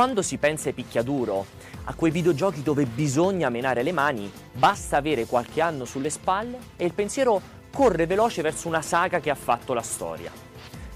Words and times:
quando 0.00 0.22
si 0.22 0.38
pensa 0.38 0.68
ai 0.68 0.74
picchiaduro, 0.74 1.44
a 1.84 1.92
quei 1.92 2.10
videogiochi 2.10 2.62
dove 2.62 2.86
bisogna 2.86 3.50
menare 3.50 3.82
le 3.82 3.92
mani, 3.92 4.32
basta 4.50 4.96
avere 4.96 5.26
qualche 5.26 5.60
anno 5.60 5.84
sulle 5.84 6.08
spalle 6.08 6.56
e 6.76 6.86
il 6.86 6.94
pensiero 6.94 7.38
corre 7.70 8.06
veloce 8.06 8.40
verso 8.40 8.66
una 8.66 8.80
saga 8.80 9.20
che 9.20 9.28
ha 9.28 9.34
fatto 9.34 9.74
la 9.74 9.82
storia. 9.82 10.32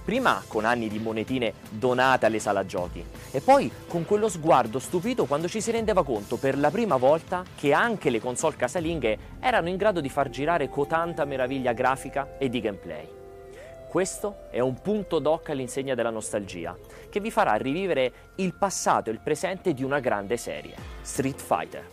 Prima 0.02 0.42
con 0.48 0.64
anni 0.64 0.88
di 0.88 0.98
monetine 0.98 1.52
donate 1.68 2.24
alle 2.24 2.38
sala 2.38 2.64
giochi 2.64 3.04
e 3.30 3.42
poi 3.42 3.70
con 3.86 4.06
quello 4.06 4.30
sguardo 4.30 4.78
stupito 4.78 5.26
quando 5.26 5.48
ci 5.48 5.60
si 5.60 5.70
rendeva 5.70 6.02
conto 6.02 6.36
per 6.36 6.56
la 6.56 6.70
prima 6.70 6.96
volta 6.96 7.44
che 7.54 7.74
anche 7.74 8.08
le 8.08 8.20
console 8.20 8.56
casalinghe 8.56 9.18
erano 9.38 9.68
in 9.68 9.76
grado 9.76 10.00
di 10.00 10.08
far 10.08 10.30
girare 10.30 10.70
cotanta 10.70 11.26
meraviglia 11.26 11.74
grafica 11.74 12.38
e 12.38 12.48
di 12.48 12.58
gameplay. 12.58 13.23
Questo 13.94 14.48
è 14.50 14.58
un 14.58 14.80
punto 14.82 15.20
doc 15.20 15.50
all'insegna 15.50 15.94
della 15.94 16.10
nostalgia, 16.10 16.76
che 17.08 17.20
vi 17.20 17.30
farà 17.30 17.54
rivivere 17.54 18.32
il 18.38 18.52
passato 18.58 19.08
e 19.08 19.12
il 19.12 19.20
presente 19.22 19.72
di 19.72 19.84
una 19.84 20.00
grande 20.00 20.36
serie, 20.36 20.74
Street 21.00 21.40
Fighter. 21.40 21.86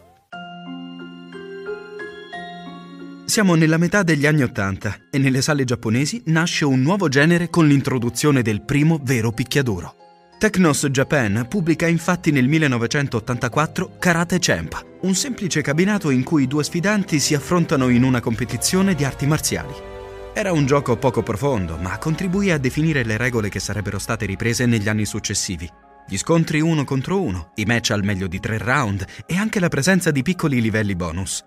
Siamo 3.25 3.53
nella 3.53 3.77
metà 3.77 4.01
degli 4.01 4.25
anni 4.25 4.41
Ottanta 4.41 4.95
e 5.11 5.19
nelle 5.19 5.43
sale 5.43 5.63
giapponesi 5.63 6.23
nasce 6.25 6.65
un 6.65 6.81
nuovo 6.81 7.07
genere 7.07 7.51
con 7.51 7.67
l'introduzione 7.67 8.41
del 8.41 8.63
primo 8.63 8.97
vero 8.99 9.31
picchiaduro. 9.31 9.93
Technos 10.39 10.87
Japan 10.87 11.45
pubblica 11.47 11.85
infatti 11.85 12.31
nel 12.31 12.47
1984 12.47 13.97
Karate 13.99 14.39
Champ, 14.39 14.97
un 15.01 15.13
semplice 15.13 15.61
cabinato 15.61 16.09
in 16.09 16.23
cui 16.23 16.47
due 16.47 16.63
sfidanti 16.63 17.19
si 17.19 17.35
affrontano 17.35 17.89
in 17.89 18.01
una 18.01 18.21
competizione 18.21 18.95
di 18.95 19.03
arti 19.03 19.27
marziali. 19.27 19.90
Era 20.33 20.53
un 20.53 20.65
gioco 20.65 20.95
poco 20.95 21.23
profondo, 21.23 21.75
ma 21.75 21.97
contribuì 21.97 22.51
a 22.51 22.57
definire 22.57 23.03
le 23.03 23.17
regole 23.17 23.49
che 23.49 23.59
sarebbero 23.59 23.99
state 23.99 24.25
riprese 24.25 24.65
negli 24.65 24.87
anni 24.87 25.05
successivi. 25.05 25.69
Gli 26.07 26.17
scontri 26.17 26.61
uno 26.61 26.85
contro 26.85 27.21
uno, 27.21 27.51
i 27.55 27.65
match 27.65 27.91
al 27.91 28.03
meglio 28.03 28.27
di 28.27 28.39
tre 28.39 28.57
round 28.57 29.05
e 29.25 29.35
anche 29.35 29.59
la 29.59 29.67
presenza 29.67 30.09
di 30.09 30.21
piccoli 30.21 30.61
livelli 30.61 30.95
bonus. 30.95 31.43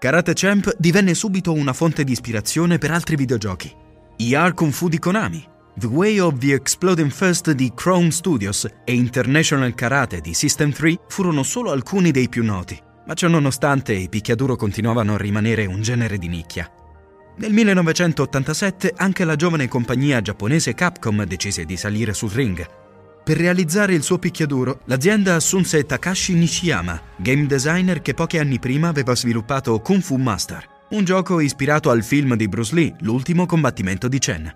Karate 0.00 0.32
Champ 0.34 0.74
divenne 0.78 1.14
subito 1.14 1.52
una 1.52 1.72
fonte 1.72 2.02
di 2.02 2.10
ispirazione 2.10 2.78
per 2.78 2.90
altri 2.90 3.14
videogiochi. 3.14 3.72
ER 4.16 4.52
Kung 4.52 4.72
Fu 4.72 4.88
di 4.88 4.98
Konami, 4.98 5.48
The 5.76 5.86
Way 5.86 6.18
of 6.18 6.38
the 6.38 6.54
Exploding 6.54 7.10
First 7.12 7.52
di 7.52 7.72
Chrome 7.72 8.10
Studios 8.10 8.68
e 8.84 8.94
International 8.94 9.74
Karate 9.74 10.20
di 10.20 10.34
System 10.34 10.72
3 10.72 11.02
furono 11.06 11.44
solo 11.44 11.70
alcuni 11.70 12.10
dei 12.10 12.28
più 12.28 12.42
noti, 12.42 12.76
ma 13.06 13.14
ciononostante 13.14 13.92
i 13.92 14.08
picchiaduro 14.08 14.56
continuavano 14.56 15.14
a 15.14 15.18
rimanere 15.18 15.66
un 15.66 15.80
genere 15.82 16.18
di 16.18 16.26
nicchia. 16.26 16.68
Nel 17.38 17.52
1987 17.52 18.94
anche 18.96 19.24
la 19.24 19.36
giovane 19.36 19.68
compagnia 19.68 20.20
giapponese 20.20 20.74
Capcom 20.74 21.24
decise 21.24 21.64
di 21.64 21.76
salire 21.76 22.12
sul 22.12 22.30
ring 22.30 22.66
per 23.28 23.36
realizzare 23.36 23.92
il 23.92 24.02
suo 24.02 24.18
picchiaduro, 24.18 24.80
l'azienda 24.86 25.34
assunse 25.34 25.84
Takashi 25.84 26.32
Nishiyama, 26.32 26.98
game 27.18 27.44
designer 27.44 28.00
che 28.00 28.14
pochi 28.14 28.38
anni 28.38 28.58
prima 28.58 28.88
aveva 28.88 29.14
sviluppato 29.14 29.78
Kung 29.80 30.00
Fu 30.00 30.16
Master, 30.16 30.66
un 30.92 31.04
gioco 31.04 31.38
ispirato 31.38 31.90
al 31.90 32.02
film 32.02 32.36
di 32.36 32.48
Bruce 32.48 32.74
Lee, 32.74 32.96
L'ultimo 33.00 33.44
combattimento 33.44 34.08
di 34.08 34.18
Chen. 34.18 34.50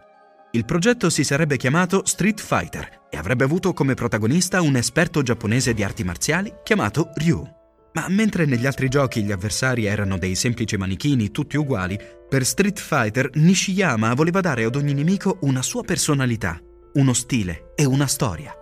Il 0.53 0.65
progetto 0.65 1.11
si 1.11 1.23
sarebbe 1.23 1.59
chiamato 1.59 2.07
Street 2.07 2.41
Fighter 2.41 3.01
e 3.11 3.19
avrebbe 3.19 3.45
avuto 3.45 3.75
come 3.75 3.93
protagonista 3.93 4.63
un 4.63 4.77
esperto 4.77 5.21
giapponese 5.21 5.75
di 5.75 5.83
arti 5.83 6.03
marziali 6.03 6.51
chiamato 6.63 7.11
Ryu. 7.17 7.62
Ma 7.95 8.07
mentre 8.09 8.47
negli 8.47 8.67
altri 8.67 8.89
giochi 8.89 9.23
gli 9.23 9.33
avversari 9.33 9.85
erano 9.85 10.17
dei 10.17 10.35
semplici 10.35 10.77
manichini 10.77 11.31
tutti 11.31 11.57
uguali, 11.57 11.99
per 12.29 12.45
Street 12.47 12.81
Fighter 12.81 13.31
Nishiyama 13.35 14.15
voleva 14.15 14.41
dare 14.41 14.65
ad 14.65 14.77
ogni 14.77 14.95
nemico 14.95 15.39
una 15.43 15.61
sua 15.61 15.83
personalità, 15.83 16.59
uno 16.95 17.13
stile 17.13 17.73
e 17.75 17.85
una 17.85 18.07
storia. 18.07 18.55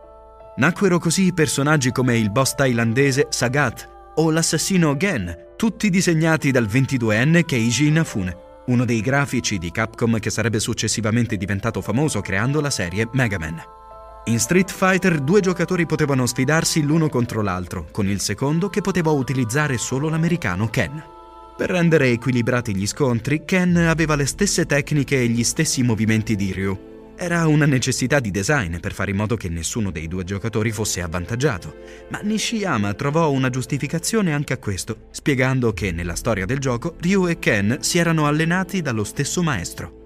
Nacquero 0.57 0.99
così 0.99 1.33
personaggi 1.33 1.93
come 1.93 2.19
il 2.19 2.33
boss 2.33 2.55
thailandese 2.55 3.29
Sagat 3.31 4.13
o 4.17 4.31
l'assassino 4.31 4.97
Gen, 4.97 5.53
tutti 5.57 5.91
disegnati 5.91 6.51
dal 6.51 6.67
22enne 6.67 7.45
Keiji 7.45 7.87
Inafune, 7.87 8.37
uno 8.67 8.85
dei 8.85 9.01
grafici 9.01 9.59
di 9.59 9.71
Capcom 9.71 10.19
che 10.19 10.31
sarebbe 10.31 10.59
successivamente 10.59 11.37
diventato 11.37 11.81
famoso 11.81 12.21
creando 12.21 12.61
la 12.61 12.71
serie 12.71 13.09
Mega 13.13 13.39
Man. 13.39 13.63
In 14.25 14.39
Street 14.39 14.71
Fighter 14.71 15.19
due 15.21 15.41
giocatori 15.41 15.87
potevano 15.87 16.27
sfidarsi 16.27 16.83
l'uno 16.83 17.09
contro 17.09 17.43
l'altro, 17.43 17.87
con 17.91 18.09
il 18.09 18.21
secondo 18.21 18.69
che 18.69 18.81
poteva 18.81 19.11
utilizzare 19.11 19.79
solo 19.79 20.09
l'americano 20.09 20.69
Ken. 20.69 21.03
Per 21.57 21.71
rendere 21.71 22.11
equilibrati 22.11 22.75
gli 22.75 22.87
scontri, 22.87 23.45
Ken 23.45 23.77
aveva 23.77 24.15
le 24.15 24.27
stesse 24.27 24.67
tecniche 24.67 25.21
e 25.21 25.29
gli 25.29 25.45
stessi 25.45 25.83
movimenti 25.83 26.37
di 26.37 26.53
Ryu, 26.53 26.91
era 27.23 27.47
una 27.47 27.67
necessità 27.67 28.19
di 28.19 28.31
design 28.31 28.79
per 28.79 28.95
fare 28.95 29.11
in 29.11 29.19
modo 29.19 29.37
che 29.37 29.51
nessuno 29.51 29.91
dei 29.91 30.09
due 30.09 30.25
giocatori 30.25 30.71
fosse 30.71 31.03
avvantaggiato, 31.03 31.77
ma 32.09 32.21
Nishiyama 32.21 32.95
trovò 32.95 33.31
una 33.31 33.51
giustificazione 33.51 34.33
anche 34.33 34.55
a 34.55 34.59
questo, 34.59 35.09
spiegando 35.11 35.75
che 35.75 35.93
nella 35.93 36.15
storia 36.15 36.47
del 36.47 36.61
gioco 36.61 36.97
Ryu 36.99 37.29
e 37.29 37.39
Ken 37.39 37.77
si 37.83 37.99
erano 37.99 38.27
allenati 38.27 38.81
dallo 38.81 39.05
stesso 39.05 39.43
maestro. 39.43 40.00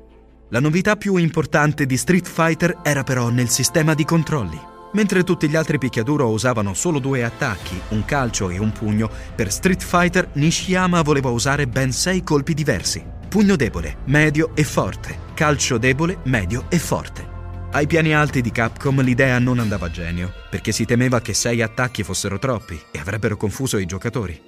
La 0.51 0.61
novità 0.61 0.97
più 0.97 1.17
importante 1.17 1.87
di 1.87 1.97
Street 1.97 2.29
Fighter 2.29 2.81
era 2.83 3.03
però 3.03 3.31
nel 3.31 3.49
sistema 3.49 3.95
di 3.95 4.05
controlli. 4.05 4.61
Mentre 4.93 5.25
tutti 5.25 5.49
gli 5.49 5.57
altri 5.57 5.79
picchiaduro 5.79 6.29
usavano 6.29 6.75
solo 6.75 6.99
due 6.99 7.25
attacchi, 7.25 7.81
un 7.89 8.05
calcio 8.05 8.51
e 8.51 8.59
un 8.59 8.71
pugno, 8.71 9.11
per 9.35 9.51
Street 9.51 9.83
Fighter 9.83 10.29
Nishiyama 10.35 11.03
voleva 11.03 11.31
usare 11.31 11.67
ben 11.67 11.93
sei 11.93 12.23
colpi 12.23 12.53
diversi. 12.53 13.03
Pugno 13.29 13.57
debole, 13.57 13.97
medio 14.05 14.55
e 14.55 14.65
forte, 14.65 15.19
calcio 15.35 15.79
debole, 15.79 16.19
medio 16.25 16.67
e 16.69 16.79
forte. 16.79 17.33
Ai 17.73 17.87
piani 17.89 18.15
alti 18.15 18.41
di 18.41 18.53
Capcom 18.53 19.01
l'idea 19.01 19.39
non 19.41 19.59
andava 19.59 19.87
a 19.87 19.91
genio, 19.91 20.31
perché 20.49 20.71
si 20.71 20.85
temeva 20.85 21.21
che 21.21 21.35
sei 21.35 21.63
attacchi 21.63 22.05
fossero 22.05 22.39
troppi 22.39 22.81
e 22.93 22.99
avrebbero 23.01 23.37
confuso 23.37 23.79
i 23.79 23.87
giocatori. 23.87 24.41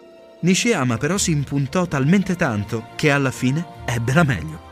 Nishiyama 0.42 0.98
però 0.98 1.16
si 1.16 1.32
impuntò 1.32 1.86
talmente 1.86 2.36
tanto 2.36 2.88
che 2.94 3.10
alla 3.10 3.32
fine 3.32 3.66
ebbe 3.86 4.12
la 4.12 4.22
meglio. 4.22 4.65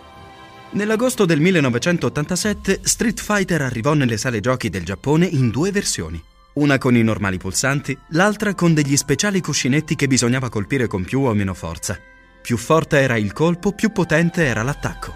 Nell'agosto 0.75 1.25
del 1.25 1.39
1987 1.39 2.81
Street 2.83 3.21
Fighter 3.21 3.63
arrivò 3.63 3.95
nelle 3.95 4.17
sale 4.17 4.41
giochi 4.41 4.71
del 4.71 4.83
Giappone 4.83 5.25
in 5.25 5.51
due 5.51 5.71
versioni. 5.71 6.21
Una 6.55 6.79
con 6.79 6.97
i 6.97 7.03
normali 7.05 7.39
pulsanti, 7.39 7.97
l'altra 8.09 8.55
con 8.55 8.75
degli 8.75 8.97
speciali 8.97 9.41
cuscinetti 9.41 9.95
che 9.95 10.09
bisognava 10.09 10.49
colpire 10.49 10.89
con 10.89 11.05
più 11.05 11.21
o 11.21 11.33
meno 11.33 11.55
forza. 11.55 11.97
Più 12.43 12.57
forte 12.57 12.99
era 12.99 13.17
il 13.17 13.33
colpo, 13.33 13.71
più 13.71 13.93
potente 13.93 14.47
era 14.47 14.65
l'attacco. 14.65 15.15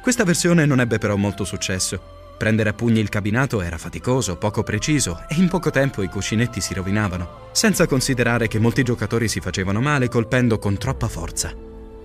Questa 0.00 0.22
versione 0.22 0.64
non 0.64 0.78
ebbe 0.78 0.98
però 0.98 1.16
molto 1.16 1.42
successo. 1.42 2.00
Prendere 2.38 2.68
a 2.70 2.74
pugni 2.74 3.00
il 3.00 3.08
cabinato 3.08 3.62
era 3.62 3.78
faticoso, 3.78 4.36
poco 4.36 4.62
preciso 4.62 5.24
e 5.28 5.34
in 5.34 5.48
poco 5.48 5.70
tempo 5.70 6.02
i 6.02 6.08
cuscinetti 6.08 6.60
si 6.60 6.72
rovinavano, 6.72 7.48
senza 7.50 7.88
considerare 7.88 8.46
che 8.46 8.60
molti 8.60 8.84
giocatori 8.84 9.26
si 9.26 9.40
facevano 9.40 9.80
male 9.80 10.08
colpendo 10.08 10.60
con 10.60 10.78
troppa 10.78 11.08
forza. 11.08 11.52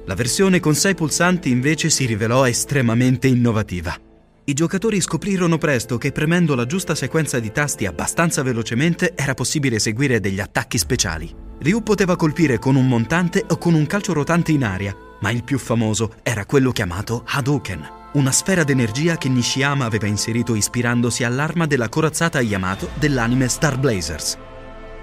La 0.07 0.13
versione 0.13 0.59
con 0.59 0.75
sei 0.75 0.93
pulsanti 0.93 1.49
invece 1.49 1.89
si 1.89 2.05
rivelò 2.05 2.45
estremamente 2.47 3.27
innovativa. 3.27 3.97
I 4.45 4.53
giocatori 4.53 5.01
scoprirono 5.01 5.57
presto 5.57 5.97
che 5.97 6.11
premendo 6.11 6.53
la 6.53 6.67
giusta 6.67 6.93
sequenza 6.93 7.39
di 7.39 7.51
tasti 7.51 7.87
abbastanza 7.87 8.43
velocemente 8.43 9.13
era 9.15 9.33
possibile 9.33 9.77
eseguire 9.77 10.19
degli 10.19 10.39
attacchi 10.39 10.77
speciali. 10.77 11.33
Ryu 11.57 11.81
poteva 11.81 12.15
colpire 12.15 12.59
con 12.59 12.75
un 12.75 12.87
montante 12.87 13.43
o 13.47 13.57
con 13.57 13.73
un 13.73 13.87
calcio 13.87 14.13
rotante 14.13 14.51
in 14.51 14.63
aria, 14.63 14.95
ma 15.21 15.31
il 15.31 15.43
più 15.43 15.57
famoso 15.57 16.13
era 16.21 16.45
quello 16.45 16.71
chiamato 16.71 17.23
Hadouken, 17.25 17.89
una 18.13 18.31
sfera 18.31 18.63
d'energia 18.63 19.17
che 19.17 19.29
Nishiyama 19.29 19.85
aveva 19.85 20.05
inserito 20.05 20.53
ispirandosi 20.53 21.23
all'arma 21.23 21.65
della 21.65 21.89
corazzata 21.89 22.39
Yamato 22.41 22.89
dell'anime 22.99 23.47
Star 23.47 23.79
Blazers. 23.79 24.37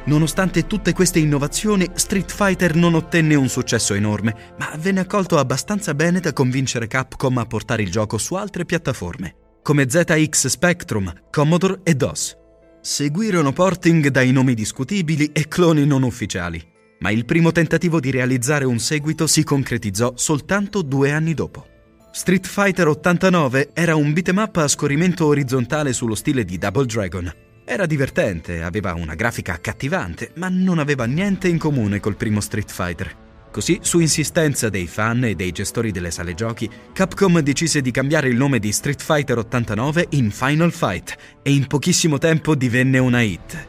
Nonostante 0.04 0.66
tutte 0.66 0.92
queste 0.92 1.18
innovazioni, 1.18 1.88
Street 1.94 2.30
Fighter 2.30 2.74
non 2.74 2.94
ottenne 2.94 3.34
un 3.34 3.48
successo 3.48 3.94
enorme, 3.94 4.54
ma 4.58 4.70
venne 4.78 5.00
accolto 5.00 5.38
abbastanza 5.38 5.94
bene 5.94 6.20
da 6.20 6.32
convincere 6.32 6.86
Capcom 6.86 7.38
a 7.38 7.46
portare 7.46 7.82
il 7.82 7.90
gioco 7.90 8.18
su 8.18 8.34
altre 8.34 8.64
piattaforme, 8.64 9.36
come 9.62 9.88
ZX 9.88 10.46
Spectrum, 10.46 11.12
Commodore 11.30 11.80
e 11.84 11.94
DOS. 11.94 12.36
Seguirono 12.80 13.52
porting 13.52 14.08
dai 14.08 14.32
nomi 14.32 14.54
discutibili 14.54 15.30
e 15.32 15.46
cloni 15.46 15.86
non 15.86 16.02
ufficiali 16.02 16.70
ma 17.02 17.10
il 17.10 17.24
primo 17.24 17.50
tentativo 17.50 17.98
di 17.98 18.10
realizzare 18.10 18.64
un 18.64 18.78
seguito 18.78 19.26
si 19.26 19.42
concretizzò 19.42 20.12
soltanto 20.14 20.82
due 20.82 21.10
anni 21.10 21.34
dopo. 21.34 21.66
Street 22.12 22.46
Fighter 22.46 22.86
89 22.86 23.70
era 23.72 23.96
un 23.96 24.12
beat'em 24.12 24.36
up 24.36 24.56
a 24.58 24.68
scorrimento 24.68 25.26
orizzontale 25.26 25.92
sullo 25.92 26.14
stile 26.14 26.44
di 26.44 26.58
Double 26.58 26.86
Dragon. 26.86 27.32
Era 27.64 27.86
divertente, 27.86 28.62
aveva 28.62 28.92
una 28.94 29.14
grafica 29.14 29.52
accattivante, 29.52 30.32
ma 30.34 30.48
non 30.48 30.80
aveva 30.80 31.04
niente 31.04 31.46
in 31.46 31.58
comune 31.58 32.00
col 32.00 32.16
primo 32.16 32.40
Street 32.40 32.70
Fighter. 32.70 33.16
Così, 33.52 33.78
su 33.82 34.00
insistenza 34.00 34.68
dei 34.68 34.88
fan 34.88 35.24
e 35.24 35.34
dei 35.36 35.52
gestori 35.52 35.92
delle 35.92 36.10
sale 36.10 36.34
giochi, 36.34 36.68
Capcom 36.92 37.38
decise 37.38 37.80
di 37.80 37.92
cambiare 37.92 38.28
il 38.28 38.36
nome 38.36 38.58
di 38.58 38.72
Street 38.72 39.00
Fighter 39.00 39.38
89 39.38 40.06
in 40.10 40.32
Final 40.32 40.72
Fight 40.72 41.16
e 41.42 41.52
in 41.52 41.66
pochissimo 41.68 42.18
tempo 42.18 42.56
divenne 42.56 42.98
una 42.98 43.20
hit. 43.20 43.66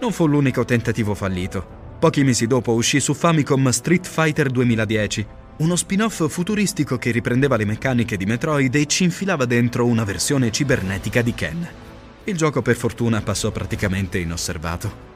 Non 0.00 0.12
fu 0.12 0.26
l'unico 0.26 0.64
tentativo 0.66 1.14
fallito. 1.14 1.80
Pochi 2.00 2.24
mesi 2.24 2.46
dopo 2.46 2.72
uscì 2.72 3.00
su 3.00 3.14
Famicom 3.14 3.70
Street 3.70 4.06
Fighter 4.06 4.50
2010, 4.50 5.26
uno 5.58 5.76
spin-off 5.76 6.28
futuristico 6.28 6.98
che 6.98 7.12
riprendeva 7.12 7.56
le 7.56 7.64
meccaniche 7.64 8.16
di 8.18 8.26
Metroid 8.26 8.74
e 8.74 8.86
ci 8.86 9.04
infilava 9.04 9.46
dentro 9.46 9.86
una 9.86 10.04
versione 10.04 10.50
cibernetica 10.50 11.22
di 11.22 11.32
Ken. 11.32 11.81
Il 12.24 12.36
gioco 12.36 12.62
per 12.62 12.76
fortuna 12.76 13.20
passò 13.20 13.50
praticamente 13.50 14.16
inosservato. 14.16 15.10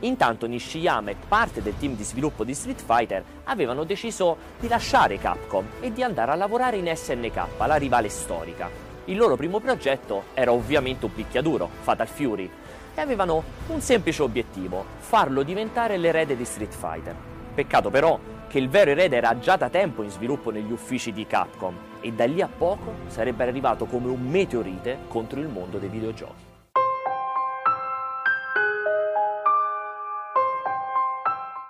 Intanto 0.00 0.46
Nishiyama 0.46 1.12
e 1.12 1.16
parte 1.26 1.62
del 1.62 1.78
team 1.78 1.96
di 1.96 2.04
sviluppo 2.04 2.44
di 2.44 2.52
Street 2.52 2.82
Fighter 2.84 3.24
avevano 3.44 3.84
deciso 3.84 4.36
di 4.60 4.68
lasciare 4.68 5.16
Capcom 5.16 5.64
e 5.80 5.94
di 5.94 6.02
andare 6.02 6.30
a 6.30 6.34
lavorare 6.34 6.76
in 6.76 6.92
SNK, 6.94 7.56
la 7.56 7.76
rivale 7.76 8.10
storica. 8.10 8.68
Il 9.06 9.16
loro 9.16 9.36
primo 9.36 9.60
progetto 9.60 10.24
era 10.34 10.52
ovviamente 10.52 11.06
un 11.06 11.14
picchiaduro, 11.14 11.70
Fatal 11.80 12.06
Fury, 12.06 12.50
e 12.94 13.00
avevano 13.00 13.42
un 13.68 13.80
semplice 13.80 14.20
obiettivo, 14.20 14.84
farlo 14.98 15.42
diventare 15.42 15.96
l'erede 15.96 16.36
di 16.36 16.44
Street 16.44 16.74
Fighter. 16.74 17.16
Peccato 17.54 17.88
però 17.88 18.20
che 18.46 18.58
il 18.58 18.68
vero 18.68 18.90
erede 18.90 19.16
era 19.16 19.38
già 19.38 19.56
da 19.56 19.70
tempo 19.70 20.02
in 20.02 20.10
sviluppo 20.10 20.50
negli 20.50 20.70
uffici 20.70 21.12
di 21.12 21.26
Capcom 21.26 21.91
e 22.02 22.12
da 22.12 22.26
lì 22.26 22.42
a 22.42 22.48
poco 22.48 22.94
sarebbe 23.06 23.44
arrivato 23.44 23.86
come 23.86 24.08
un 24.08 24.20
meteorite 24.28 24.98
contro 25.08 25.40
il 25.40 25.48
mondo 25.48 25.78
dei 25.78 25.88
videogiochi. 25.88 26.50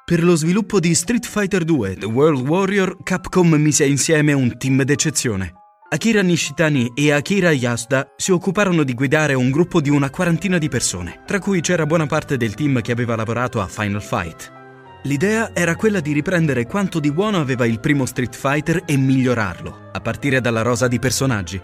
Per 0.05 0.23
lo 0.23 0.35
sviluppo 0.35 0.81
di 0.81 0.95
Street 0.95 1.25
Fighter 1.25 1.65
2 1.65 1.97
The 1.97 2.07
World 2.07 2.47
Warrior, 2.47 3.03
Capcom 3.03 3.55
mise 3.55 3.87
insieme 3.87 4.33
un 4.33 4.59
team 4.59 4.83
d'eccezione. 4.83 5.55
Akira 5.89 6.23
Nishitani 6.23 6.93
e 6.95 7.13
Akira 7.13 7.51
Yasuda 7.51 8.13
si 8.17 8.33
occuparono 8.33 8.83
di 8.83 8.95
guidare 8.95 9.35
un 9.35 9.51
gruppo 9.51 9.81
di 9.81 9.91
una 9.91 10.11
quarantina 10.11 10.59
di 10.59 10.69
persone, 10.69 11.23
tra 11.27 11.39
cui 11.39 11.61
c'era 11.61 11.87
buona 11.87 12.07
parte 12.07 12.37
del 12.37 12.55
team 12.55 12.81
che 12.81 12.93
aveva 12.93 13.17
lavorato 13.17 13.61
a 13.61 13.67
Final 13.67 14.03
Fight. 14.03 14.62
L'idea 15.05 15.51
era 15.53 15.75
quella 15.75 15.99
di 15.99 16.13
riprendere 16.13 16.65
quanto 16.67 17.01
di 17.01 17.11
buono 17.11 17.41
aveva 17.41 17.67
il 17.67 17.81
primo 17.81 18.07
Street 18.07 18.37
Fighter 18.37 18.83
e 18.87 18.97
migliorarlo, 18.97 19.91
a 19.91 20.01
partire 20.01 20.41
dalla 20.41 20.63
rosa 20.63 20.87
di 20.87 21.01
personaggi. 21.01 21.61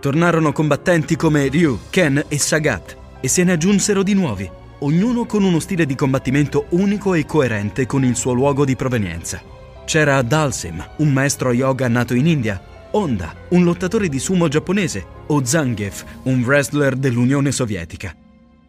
Tornarono 0.00 0.50
combattenti 0.50 1.14
come 1.14 1.46
Ryu, 1.46 1.78
Ken 1.90 2.24
e 2.26 2.38
Sagat, 2.38 2.96
e 3.20 3.28
se 3.28 3.44
ne 3.44 3.52
aggiunsero 3.52 4.02
di 4.02 4.14
nuovi, 4.14 4.50
ognuno 4.80 5.26
con 5.26 5.44
uno 5.44 5.60
stile 5.60 5.86
di 5.86 5.94
combattimento 5.94 6.66
unico 6.70 7.14
e 7.14 7.24
coerente 7.24 7.86
con 7.86 8.04
il 8.04 8.16
suo 8.16 8.32
luogo 8.32 8.64
di 8.64 8.74
provenienza. 8.74 9.40
C'era 9.84 10.20
Dalsim, 10.22 10.84
un 10.96 11.12
maestro 11.12 11.52
yoga 11.52 11.86
nato 11.86 12.14
in 12.14 12.26
India, 12.26 12.60
Honda, 12.90 13.32
un 13.50 13.62
lottatore 13.62 14.08
di 14.08 14.18
sumo 14.18 14.48
giapponese, 14.48 15.06
o 15.28 15.44
Zangief, 15.44 16.04
un 16.24 16.42
wrestler 16.42 16.96
dell'Unione 16.96 17.52
Sovietica. 17.52 18.12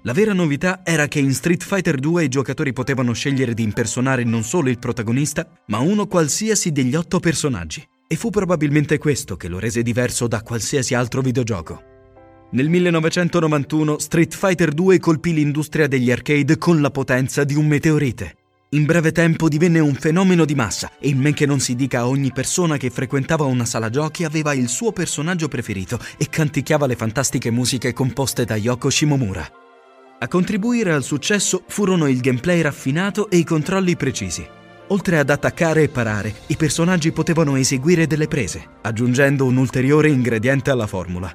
La 0.05 0.11
vera 0.11 0.33
novità 0.33 0.81
era 0.83 1.07
che 1.07 1.19
in 1.19 1.33
Street 1.33 1.63
Fighter 1.63 1.97
2 1.97 2.25
i 2.25 2.27
giocatori 2.27 2.73
potevano 2.73 3.13
scegliere 3.13 3.53
di 3.53 3.63
impersonare 3.63 4.25
non 4.25 4.43
solo 4.43 4.69
il 4.69 4.77
protagonista, 4.77 5.47
ma 5.67 5.77
uno 5.77 6.07
qualsiasi 6.07 6.73
degli 6.73 6.93
otto 6.93 7.21
personaggi. 7.21 7.81
E 8.05 8.17
fu 8.17 8.29
probabilmente 8.29 8.97
questo 8.97 9.37
che 9.37 9.47
lo 9.47 9.59
rese 9.59 9.81
diverso 9.81 10.27
da 10.27 10.41
qualsiasi 10.41 10.93
altro 10.93 11.21
videogioco. 11.21 11.81
Nel 12.51 12.67
1991 12.67 13.97
Street 13.97 14.35
Fighter 14.35 14.73
2 14.73 14.99
colpì 14.99 15.33
l'industria 15.33 15.87
degli 15.87 16.11
arcade 16.11 16.57
con 16.57 16.81
la 16.81 16.91
potenza 16.91 17.45
di 17.45 17.55
un 17.55 17.67
meteorite. 17.67 18.35
In 18.71 18.83
breve 18.83 19.13
tempo 19.13 19.47
divenne 19.47 19.79
un 19.79 19.93
fenomeno 19.93 20.43
di 20.43 20.53
massa 20.53 20.91
e 20.99 21.07
in 21.07 21.19
men 21.19 21.33
che 21.33 21.45
non 21.45 21.61
si 21.61 21.75
dica 21.75 22.07
ogni 22.07 22.33
persona 22.33 22.75
che 22.75 22.89
frequentava 22.89 23.45
una 23.45 23.65
sala 23.65 23.89
giochi 23.89 24.25
aveva 24.25 24.53
il 24.53 24.67
suo 24.67 24.91
personaggio 24.91 25.47
preferito 25.47 25.97
e 26.17 26.27
canticchiava 26.27 26.87
le 26.87 26.97
fantastiche 26.97 27.51
musiche 27.51 27.93
composte 27.93 28.43
da 28.43 28.57
Yoko 28.57 28.89
Shimomura. 28.89 29.62
A 30.23 30.29
contribuire 30.29 30.93
al 30.93 31.03
successo 31.03 31.65
furono 31.67 32.07
il 32.07 32.21
gameplay 32.21 32.61
raffinato 32.61 33.29
e 33.29 33.35
i 33.35 33.43
controlli 33.43 33.97
precisi. 33.97 34.47
Oltre 34.87 35.19
ad 35.19 35.29
attaccare 35.29 35.83
e 35.83 35.89
parare, 35.89 36.33
i 36.47 36.55
personaggi 36.55 37.11
potevano 37.11 37.57
eseguire 37.57 38.07
delle 38.07 38.29
prese, 38.29 38.65
aggiungendo 38.83 39.43
un 39.43 39.57
ulteriore 39.57 40.07
ingrediente 40.07 40.71
alla 40.71 40.87
formula. 40.87 41.29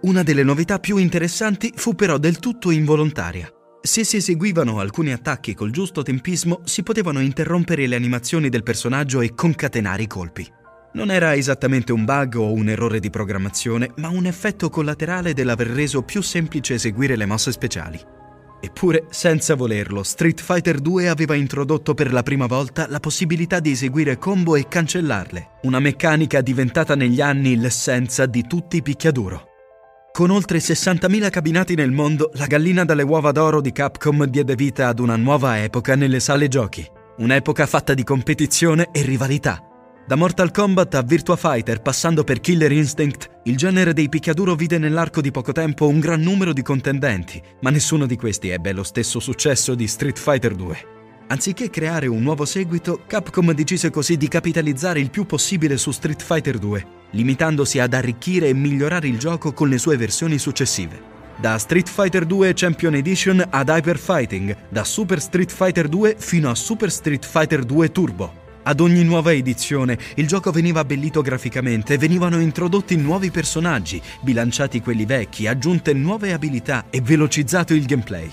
Una 0.00 0.22
delle 0.22 0.44
novità 0.44 0.78
più 0.78 0.96
interessanti 0.96 1.74
fu 1.76 1.94
però 1.94 2.16
del 2.16 2.38
tutto 2.38 2.70
involontaria. 2.70 3.50
Se 3.82 4.02
si 4.02 4.16
eseguivano 4.16 4.80
alcuni 4.80 5.12
attacchi 5.12 5.52
col 5.52 5.70
giusto 5.70 6.00
tempismo, 6.00 6.62
si 6.64 6.82
potevano 6.82 7.20
interrompere 7.20 7.86
le 7.86 7.96
animazioni 7.96 8.48
del 8.48 8.62
personaggio 8.62 9.20
e 9.20 9.34
concatenare 9.34 10.04
i 10.04 10.06
colpi. 10.06 10.50
Non 10.96 11.10
era 11.10 11.34
esattamente 11.34 11.92
un 11.92 12.06
bug 12.06 12.36
o 12.36 12.50
un 12.54 12.70
errore 12.70 13.00
di 13.00 13.10
programmazione, 13.10 13.90
ma 13.96 14.08
un 14.08 14.24
effetto 14.24 14.70
collaterale 14.70 15.34
dell'aver 15.34 15.66
reso 15.66 16.00
più 16.00 16.22
semplice 16.22 16.72
eseguire 16.72 17.16
le 17.16 17.26
mosse 17.26 17.52
speciali. 17.52 18.00
Eppure, 18.58 19.04
senza 19.10 19.54
volerlo, 19.56 20.02
Street 20.02 20.40
Fighter 20.40 20.78
2 20.78 21.10
aveva 21.10 21.34
introdotto 21.34 21.92
per 21.92 22.14
la 22.14 22.22
prima 22.22 22.46
volta 22.46 22.86
la 22.88 22.98
possibilità 22.98 23.60
di 23.60 23.72
eseguire 23.72 24.16
combo 24.16 24.56
e 24.56 24.68
cancellarle, 24.68 25.58
una 25.64 25.80
meccanica 25.80 26.40
diventata 26.40 26.94
negli 26.94 27.20
anni 27.20 27.58
l'essenza 27.58 28.24
di 28.24 28.46
tutti 28.46 28.78
i 28.78 28.82
picchiaduro. 28.82 29.48
Con 30.12 30.30
oltre 30.30 30.60
60.000 30.60 31.28
cabinati 31.28 31.74
nel 31.74 31.92
mondo, 31.92 32.30
la 32.36 32.46
gallina 32.46 32.86
dalle 32.86 33.02
uova 33.02 33.32
d'oro 33.32 33.60
di 33.60 33.70
Capcom 33.70 34.24
diede 34.24 34.54
vita 34.54 34.88
ad 34.88 35.00
una 35.00 35.16
nuova 35.16 35.62
epoca 35.62 35.94
nelle 35.94 36.20
sale 36.20 36.48
giochi. 36.48 36.90
Un'epoca 37.18 37.66
fatta 37.66 37.92
di 37.92 38.02
competizione 38.02 38.88
e 38.92 39.02
rivalità. 39.02 39.60
Da 40.06 40.14
Mortal 40.14 40.52
Kombat 40.52 40.94
a 40.94 41.02
Virtua 41.02 41.34
Fighter, 41.34 41.82
passando 41.82 42.22
per 42.22 42.38
Killer 42.38 42.70
Instinct, 42.70 43.28
il 43.42 43.56
genere 43.56 43.92
dei 43.92 44.08
picchiaduro 44.08 44.54
vide 44.54 44.78
nell'arco 44.78 45.20
di 45.20 45.32
poco 45.32 45.50
tempo 45.50 45.88
un 45.88 45.98
gran 45.98 46.20
numero 46.20 46.52
di 46.52 46.62
contendenti, 46.62 47.42
ma 47.62 47.70
nessuno 47.70 48.06
di 48.06 48.16
questi 48.16 48.50
ebbe 48.50 48.72
lo 48.72 48.84
stesso 48.84 49.18
successo 49.18 49.74
di 49.74 49.88
Street 49.88 50.16
Fighter 50.16 50.54
2. 50.54 50.86
Anziché 51.26 51.70
creare 51.70 52.06
un 52.06 52.22
nuovo 52.22 52.44
seguito, 52.44 53.00
Capcom 53.04 53.50
decise 53.52 53.90
così 53.90 54.16
di 54.16 54.28
capitalizzare 54.28 55.00
il 55.00 55.10
più 55.10 55.26
possibile 55.26 55.76
su 55.76 55.90
Street 55.90 56.22
Fighter 56.22 56.58
2 56.58 56.86
limitandosi 57.10 57.80
ad 57.80 57.92
arricchire 57.92 58.48
e 58.48 58.54
migliorare 58.54 59.08
il 59.08 59.18
gioco 59.18 59.52
con 59.52 59.68
le 59.68 59.78
sue 59.78 59.96
versioni 59.96 60.38
successive. 60.38 61.14
Da 61.36 61.58
Street 61.58 61.88
Fighter 61.88 62.24
2 62.24 62.52
Champion 62.54 62.94
Edition 62.94 63.44
ad 63.50 63.68
Hyper 63.68 63.98
Fighting, 63.98 64.56
da 64.68 64.84
Super 64.84 65.20
Street 65.20 65.50
Fighter 65.50 65.88
2 65.88 66.14
fino 66.16 66.48
a 66.48 66.54
Super 66.54 66.92
Street 66.92 67.24
Fighter 67.24 67.64
2 67.64 67.90
Turbo. 67.90 68.44
Ad 68.68 68.80
ogni 68.80 69.04
nuova 69.04 69.32
edizione 69.32 69.96
il 70.16 70.26
gioco 70.26 70.50
veniva 70.50 70.80
abbellito 70.80 71.20
graficamente, 71.20 71.98
venivano 71.98 72.40
introdotti 72.40 72.96
nuovi 72.96 73.30
personaggi, 73.30 74.02
bilanciati 74.22 74.80
quelli 74.80 75.04
vecchi, 75.04 75.46
aggiunte 75.46 75.92
nuove 75.92 76.32
abilità 76.32 76.86
e 76.90 77.00
velocizzato 77.00 77.74
il 77.74 77.86
gameplay. 77.86 78.28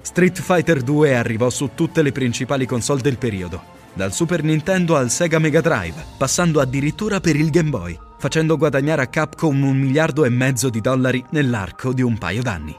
Street 0.00 0.40
Fighter 0.40 0.82
2 0.82 1.14
arrivò 1.14 1.50
su 1.50 1.70
tutte 1.76 2.02
le 2.02 2.10
principali 2.10 2.66
console 2.66 3.00
del 3.00 3.16
periodo, 3.16 3.62
dal 3.94 4.12
Super 4.12 4.42
Nintendo 4.42 4.96
al 4.96 5.08
Sega 5.08 5.38
Mega 5.38 5.60
Drive, 5.60 6.04
passando 6.16 6.58
addirittura 6.60 7.20
per 7.20 7.36
il 7.36 7.50
Game 7.50 7.70
Boy, 7.70 7.96
facendo 8.18 8.56
guadagnare 8.56 9.02
a 9.02 9.06
Capcom 9.06 9.62
un 9.62 9.78
miliardo 9.78 10.24
e 10.24 10.30
mezzo 10.30 10.68
di 10.68 10.80
dollari 10.80 11.24
nell'arco 11.30 11.92
di 11.92 12.02
un 12.02 12.18
paio 12.18 12.42
d'anni. 12.42 12.76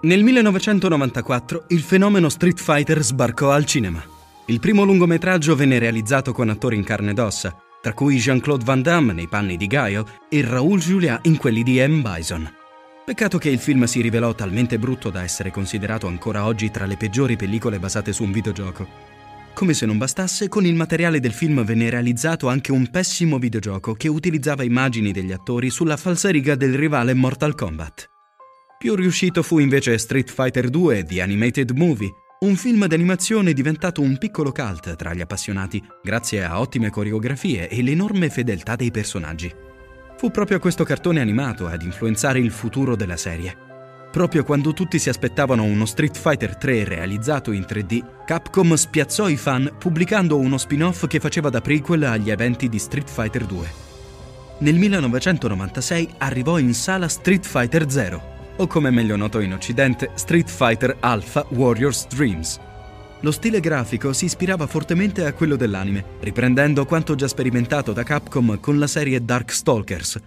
Nel 0.00 0.22
1994 0.22 1.64
il 1.68 1.82
fenomeno 1.82 2.30
Street 2.30 2.58
Fighter 2.58 3.02
sbarcò 3.02 3.50
al 3.50 3.66
cinema. 3.66 4.11
Il 4.46 4.58
primo 4.58 4.82
lungometraggio 4.82 5.54
venne 5.54 5.78
realizzato 5.78 6.32
con 6.32 6.48
attori 6.48 6.74
in 6.74 6.82
carne 6.82 7.12
ed 7.12 7.20
ossa, 7.20 7.56
tra 7.80 7.92
cui 7.92 8.18
Jean-Claude 8.18 8.64
Van 8.64 8.82
Damme 8.82 9.12
nei 9.12 9.28
panni 9.28 9.56
di 9.56 9.68
Guile 9.68 10.04
e 10.28 10.42
Raoul 10.42 10.80
Julia 10.80 11.20
in 11.24 11.36
quelli 11.36 11.62
di 11.62 11.78
M. 11.86 12.02
Bison. 12.02 12.52
Peccato 13.04 13.38
che 13.38 13.50
il 13.50 13.60
film 13.60 13.84
si 13.84 14.00
rivelò 14.00 14.34
talmente 14.34 14.80
brutto 14.80 15.10
da 15.10 15.22
essere 15.22 15.52
considerato 15.52 16.08
ancora 16.08 16.44
oggi 16.44 16.72
tra 16.72 16.86
le 16.86 16.96
peggiori 16.96 17.36
pellicole 17.36 17.78
basate 17.78 18.12
su 18.12 18.24
un 18.24 18.32
videogioco. 18.32 19.10
Come 19.54 19.74
se 19.74 19.86
non 19.86 19.98
bastasse, 19.98 20.48
con 20.48 20.66
il 20.66 20.74
materiale 20.74 21.20
del 21.20 21.32
film 21.32 21.62
venne 21.62 21.88
realizzato 21.88 22.48
anche 22.48 22.72
un 22.72 22.90
pessimo 22.90 23.38
videogioco 23.38 23.94
che 23.94 24.08
utilizzava 24.08 24.64
immagini 24.64 25.12
degli 25.12 25.30
attori 25.30 25.70
sulla 25.70 25.96
falsariga 25.96 26.56
del 26.56 26.74
rivale 26.74 27.14
Mortal 27.14 27.54
Kombat. 27.54 28.08
Più 28.78 28.96
riuscito 28.96 29.44
fu 29.44 29.58
invece 29.58 29.96
Street 29.98 30.28
Fighter 30.28 30.68
2 30.68 31.04
The 31.04 31.22
Animated 31.22 31.70
Movie, 31.70 32.10
un 32.42 32.56
film 32.56 32.86
d'animazione 32.86 33.52
diventato 33.52 34.00
un 34.00 34.18
piccolo 34.18 34.50
cult 34.50 34.96
tra 34.96 35.14
gli 35.14 35.20
appassionati 35.20 35.80
grazie 36.02 36.42
a 36.42 36.58
ottime 36.58 36.90
coreografie 36.90 37.68
e 37.68 37.82
l'enorme 37.82 38.30
fedeltà 38.30 38.74
dei 38.74 38.90
personaggi. 38.90 39.52
Fu 40.16 40.30
proprio 40.30 40.58
questo 40.58 40.82
cartone 40.82 41.20
animato 41.20 41.68
ad 41.68 41.82
influenzare 41.82 42.40
il 42.40 42.50
futuro 42.50 42.96
della 42.96 43.16
serie. 43.16 43.56
Proprio 44.10 44.42
quando 44.42 44.72
tutti 44.72 44.98
si 44.98 45.08
aspettavano 45.08 45.62
uno 45.62 45.86
Street 45.86 46.18
Fighter 46.18 46.56
3 46.56 46.82
realizzato 46.82 47.52
in 47.52 47.62
3D, 47.62 48.24
Capcom 48.26 48.74
spiazzò 48.74 49.28
i 49.28 49.36
fan 49.36 49.76
pubblicando 49.78 50.36
uno 50.36 50.58
spin-off 50.58 51.06
che 51.06 51.20
faceva 51.20 51.48
da 51.48 51.60
prequel 51.60 52.02
agli 52.02 52.30
eventi 52.30 52.68
di 52.68 52.78
Street 52.80 53.08
Fighter 53.08 53.46
2. 53.46 53.66
Nel 54.58 54.74
1996 54.74 56.14
arrivò 56.18 56.58
in 56.58 56.74
sala 56.74 57.08
Street 57.08 57.46
Fighter 57.46 57.88
0, 57.88 58.31
o 58.56 58.66
come 58.66 58.90
meglio 58.90 59.16
noto 59.16 59.40
in 59.40 59.52
Occidente, 59.52 60.10
Street 60.14 60.48
Fighter 60.48 60.96
Alpha 61.00 61.44
Warriors 61.50 62.06
Dreams. 62.06 62.60
Lo 63.20 63.30
stile 63.30 63.60
grafico 63.60 64.12
si 64.12 64.24
ispirava 64.24 64.66
fortemente 64.66 65.24
a 65.24 65.32
quello 65.32 65.56
dell'anime, 65.56 66.04
riprendendo 66.20 66.84
quanto 66.86 67.14
già 67.14 67.28
sperimentato 67.28 67.92
da 67.92 68.02
Capcom 68.02 68.58
con 68.60 68.78
la 68.78 68.86
serie 68.86 69.24
Darkstalkers, 69.24 70.20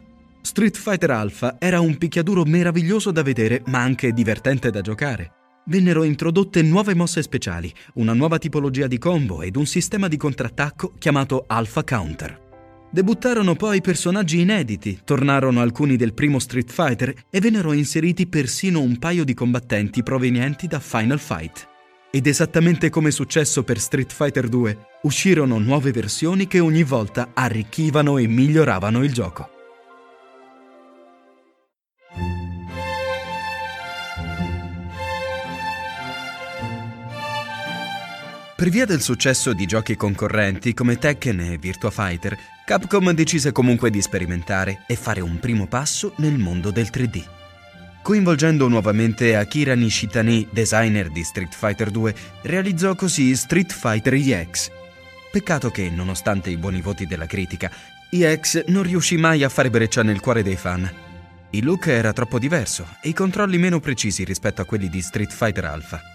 Street 0.46 0.78
Fighter 0.78 1.10
Alpha 1.10 1.56
era 1.58 1.80
un 1.80 1.98
picchiaduro 1.98 2.44
meraviglioso 2.44 3.10
da 3.10 3.24
vedere, 3.24 3.64
ma 3.66 3.82
anche 3.82 4.14
divertente 4.14 4.70
da 4.70 4.82
giocare. 4.82 5.32
Vennero 5.66 6.04
introdotte 6.04 6.62
nuove 6.62 6.94
mosse 6.94 7.24
speciali, 7.24 7.74
una 7.96 8.14
nuova 8.14 8.38
tipologia 8.38 8.86
di 8.86 9.00
combo 9.00 9.42
ed 9.42 9.56
un 9.56 9.66
sistema 9.66 10.08
di 10.08 10.18
contrattacco 10.18 10.94
chiamato 11.00 11.46
Alpha 11.48 11.84
Counter. 11.84 12.45
Debuttarono 12.90 13.56
poi 13.56 13.82
personaggi 13.82 14.40
inediti, 14.40 15.02
tornarono 15.04 15.62
alcuni 15.62 15.98
del 15.98 16.14
primo 16.14 16.40
Street 16.40 16.72
Fighter 16.72 17.14
e 17.30 17.40
vennero 17.40 17.74
inseriti 17.74 18.28
persino 18.28 18.80
un 18.80 18.98
paio 18.98 19.24
di 19.24 19.34
combattenti 19.34 20.02
provenienti 20.04 20.68
da 20.68 20.80
Final 20.80 21.20
Fight. 21.20 21.68
ed 22.16 22.28
esattamente 22.28 22.90
come 22.90 23.10
è 23.10 23.12
successo 23.12 23.64
per 23.64 23.78
Street 23.78 24.14
Fighter 24.14 24.48
2, 24.48 24.78
uscirono 25.02 25.60
nuove 25.60 25.92
versioni 25.92 26.48
che 26.48 26.62
ogni 26.62 26.84
volta 26.84 27.32
arricchivano 27.34 28.18
e 28.18 28.26
miglioravano 28.26 29.04
il 29.04 29.12
gioco. 29.12 29.55
Per 38.56 38.70
via 38.70 38.86
del 38.86 39.02
successo 39.02 39.52
di 39.52 39.66
giochi 39.66 39.98
concorrenti 39.98 40.74
come 40.74 40.98
Tekken 40.98 41.42
e 41.42 41.58
Virtua 41.58 41.92
Fighter, 41.92 42.38
Capcom 42.66 43.12
decise 43.12 43.52
comunque 43.52 43.90
di 43.90 44.02
sperimentare 44.02 44.86
e 44.88 44.96
fare 44.96 45.20
un 45.20 45.40
primo 45.40 45.68
passo 45.68 46.14
nel 46.20 46.38
mondo 46.38 46.72
del 46.72 46.88
3D. 46.90 47.22
Coinvolgendo 48.02 48.70
nuovamente 48.70 49.36
Akira 49.36 49.76
Nishitani, 49.76 50.48
designer 50.52 51.10
di 51.10 51.22
Street 51.26 51.54
Fighter 51.54 51.92
2, 51.92 52.16
realizzò 52.44 52.96
così 52.96 53.36
Street 53.36 53.74
Fighter 53.74 54.14
EX. 54.14 54.72
Peccato 55.34 55.70
che, 55.70 55.90
nonostante 55.90 56.50
i 56.50 56.56
buoni 56.56 56.80
voti 56.80 57.06
della 57.06 57.26
critica, 57.26 57.70
EX 58.10 58.68
non 58.68 58.84
riuscì 58.84 59.18
mai 59.18 59.44
a 59.44 59.50
fare 59.50 59.70
breccia 59.70 60.02
nel 60.02 60.22
cuore 60.22 60.44
dei 60.44 60.56
fan. 60.56 60.90
Il 61.50 61.66
look 61.66 61.88
era 61.88 62.14
troppo 62.14 62.40
diverso 62.40 62.88
e 63.02 63.10
i 63.10 63.14
controlli 63.14 63.58
meno 63.58 63.82
precisi 63.82 64.24
rispetto 64.24 64.62
a 64.62 64.66
quelli 64.66 64.88
di 64.88 65.02
Street 65.02 65.34
Fighter 65.34 65.66
Alpha. 65.66 66.15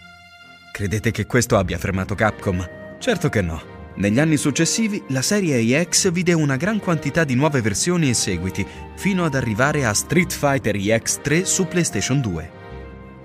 Credete 0.72 1.10
che 1.10 1.26
questo 1.26 1.58
abbia 1.58 1.78
fermato 1.78 2.14
Capcom? 2.14 2.68
Certo 2.98 3.28
che 3.28 3.42
no. 3.42 3.78
Negli 3.96 4.18
anni 4.18 4.36
successivi 4.36 5.02
la 5.08 5.20
serie 5.20 5.58
EX 5.58 6.10
vide 6.10 6.32
una 6.32 6.56
gran 6.56 6.78
quantità 6.78 7.24
di 7.24 7.34
nuove 7.34 7.60
versioni 7.60 8.08
e 8.08 8.14
seguiti, 8.14 8.66
fino 8.96 9.24
ad 9.24 9.34
arrivare 9.34 9.84
a 9.84 9.92
Street 9.92 10.32
Fighter 10.32 10.76
EX 10.76 11.20
3 11.20 11.44
su 11.44 11.66
PlayStation 11.66 12.20
2. 12.20 12.50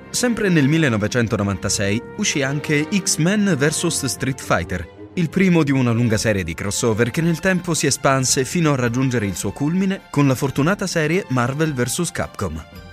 Sempre 0.09 0.49
nel 0.49 0.67
1996 0.67 2.01
uscì 2.17 2.41
anche 2.41 2.87
X-Men 2.91 3.55
vs 3.57 4.05
Street 4.05 4.41
Fighter, 4.41 4.87
il 5.13 5.29
primo 5.29 5.63
di 5.63 5.71
una 5.71 5.91
lunga 5.91 6.17
serie 6.17 6.43
di 6.43 6.53
crossover 6.53 7.09
che 7.09 7.21
nel 7.21 7.39
tempo 7.39 7.73
si 7.73 7.85
espanse 7.85 8.43
fino 8.43 8.73
a 8.73 8.75
raggiungere 8.75 9.25
il 9.25 9.35
suo 9.35 9.51
culmine 9.51 10.01
con 10.09 10.27
la 10.27 10.35
fortunata 10.35 10.87
serie 10.87 11.25
Marvel 11.29 11.73
vs 11.73 12.11
Capcom. 12.11 12.84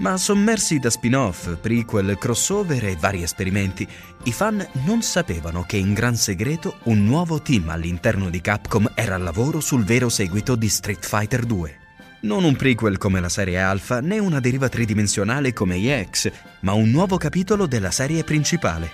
Ma 0.00 0.16
sommersi 0.16 0.78
da 0.78 0.88
spin-off, 0.88 1.58
prequel, 1.60 2.16
crossover 2.16 2.86
e 2.86 2.96
vari 2.98 3.22
esperimenti, 3.22 3.86
i 4.24 4.32
fan 4.32 4.66
non 4.84 5.02
sapevano 5.02 5.64
che 5.64 5.76
in 5.76 5.92
gran 5.92 6.16
segreto 6.16 6.78
un 6.84 7.04
nuovo 7.04 7.42
team 7.42 7.68
all'interno 7.68 8.30
di 8.30 8.40
Capcom 8.40 8.90
era 8.94 9.16
al 9.16 9.22
lavoro 9.22 9.60
sul 9.60 9.84
vero 9.84 10.08
seguito 10.08 10.56
di 10.56 10.70
Street 10.70 11.04
Fighter 11.04 11.44
2. 11.44 11.78
Non 12.20 12.44
un 12.44 12.56
prequel 12.56 12.96
come 12.96 13.20
la 13.20 13.28
serie 13.28 13.58
Alpha, 13.58 14.00
né 14.00 14.18
una 14.18 14.40
deriva 14.40 14.70
tridimensionale 14.70 15.52
come 15.52 15.76
EX, 15.76 16.30
ma 16.60 16.72
un 16.72 16.88
nuovo 16.88 17.18
capitolo 17.18 17.66
della 17.66 17.90
serie 17.90 18.24
principale. 18.24 18.90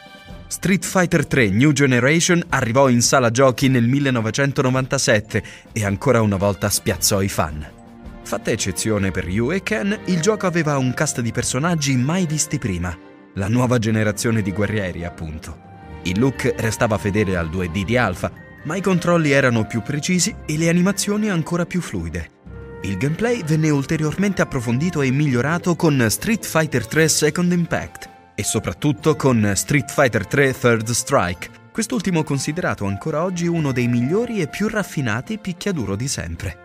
Street 0.49 0.85
Fighter 0.85 1.25
3 1.25 1.51
New 1.51 1.71
Generation 1.71 2.43
arrivò 2.49 2.89
in 2.89 3.01
sala 3.01 3.31
giochi 3.31 3.69
nel 3.69 3.87
1997 3.87 5.43
e 5.71 5.85
ancora 5.85 6.21
una 6.21 6.37
volta 6.37 6.69
spiazzò 6.69 7.23
i 7.23 7.29
fan. 7.29 7.76
Fatta 8.27 8.51
eccezione 8.51 9.13
per 9.13 9.29
Yu 9.29 9.53
e 9.53 9.63
Ken, 9.63 9.97
il 10.07 10.21
gioco 10.21 10.49
aveva 10.49 10.77
un 10.79 10.93
cast 10.95 11.21
di 11.21 11.31
personaggi 11.31 11.95
mai 11.95 12.27
visti 12.27 12.59
prima. 12.59 12.93
La 13.35 13.47
nuova 13.47 13.79
generazione 13.79 14.43
di 14.43 14.51
guerrieri, 14.51 15.05
appunto. 15.05 15.57
Il 16.03 16.19
look 16.19 16.53
restava 16.57 16.99
fedele 16.99 17.37
al 17.37 17.49
2D 17.49 17.85
di 17.85 17.97
Alpha, 17.97 18.33
ma 18.65 18.75
i 18.75 18.81
controlli 18.81 19.31
erano 19.31 19.65
più 19.65 19.81
precisi 19.81 20.35
e 20.45 20.59
le 20.59 20.69
animazioni 20.69 21.31
ancora 21.31 21.67
più 21.67 21.81
fluide. 21.81 22.31
Il 22.83 22.97
gameplay 22.97 23.45
venne 23.45 23.71
ulteriormente 23.71 24.43
approfondito 24.43 25.03
e 25.03 25.11
migliorato 25.13 25.77
con 25.77 26.05
Street 26.11 26.45
Fighter 26.45 26.85
3 26.85 27.07
Second 27.07 27.53
Impact 27.53 28.11
e 28.35 28.43
soprattutto 28.43 29.15
con 29.15 29.53
Street 29.55 29.89
Fighter 29.89 30.27
3 30.27 30.53
Third 30.53 30.91
Strike, 30.91 31.49
quest'ultimo 31.71 32.25
considerato 32.25 32.87
ancora 32.87 33.23
oggi 33.23 33.47
uno 33.47 33.71
dei 33.71 33.87
migliori 33.87 34.41
e 34.41 34.49
più 34.49 34.67
raffinati 34.67 35.39
picchiaduro 35.39 35.95
di 35.95 36.09
sempre. 36.09 36.65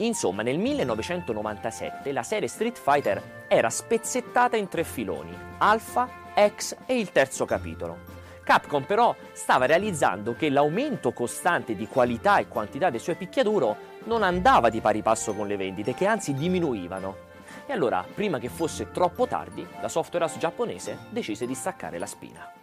Insomma, 0.00 0.42
nel 0.42 0.58
1997 0.58 2.12
la 2.12 2.22
serie 2.22 2.48
Street 2.48 2.78
Fighter 2.78 3.44
era 3.48 3.68
spezzettata 3.68 4.56
in 4.56 4.68
tre 4.68 4.84
filoni, 4.84 5.36
Alpha, 5.58 6.08
X 6.34 6.76
e 6.86 6.98
il 6.98 7.12
terzo 7.12 7.44
capitolo. 7.44 8.18
Capcom 8.42 8.84
però 8.84 9.14
stava 9.32 9.66
realizzando 9.66 10.34
che 10.34 10.48
l'aumento 10.48 11.12
costante 11.12 11.76
di 11.76 11.86
qualità 11.86 12.38
e 12.38 12.48
quantità 12.48 12.88
dei 12.90 12.98
suoi 12.98 13.16
picchiaduro 13.16 13.88
non 14.04 14.22
andava 14.22 14.70
di 14.70 14.80
pari 14.80 15.02
passo 15.02 15.34
con 15.34 15.46
le 15.46 15.56
vendite, 15.56 15.94
che 15.94 16.06
anzi 16.06 16.32
diminuivano. 16.34 17.28
E 17.66 17.72
allora, 17.72 18.04
prima 18.12 18.38
che 18.38 18.48
fosse 18.48 18.90
troppo 18.90 19.26
tardi, 19.26 19.66
la 19.80 19.88
software 19.88 20.24
house 20.24 20.38
giapponese 20.38 20.98
decise 21.10 21.46
di 21.46 21.54
staccare 21.54 21.98
la 21.98 22.06
spina. 22.06 22.59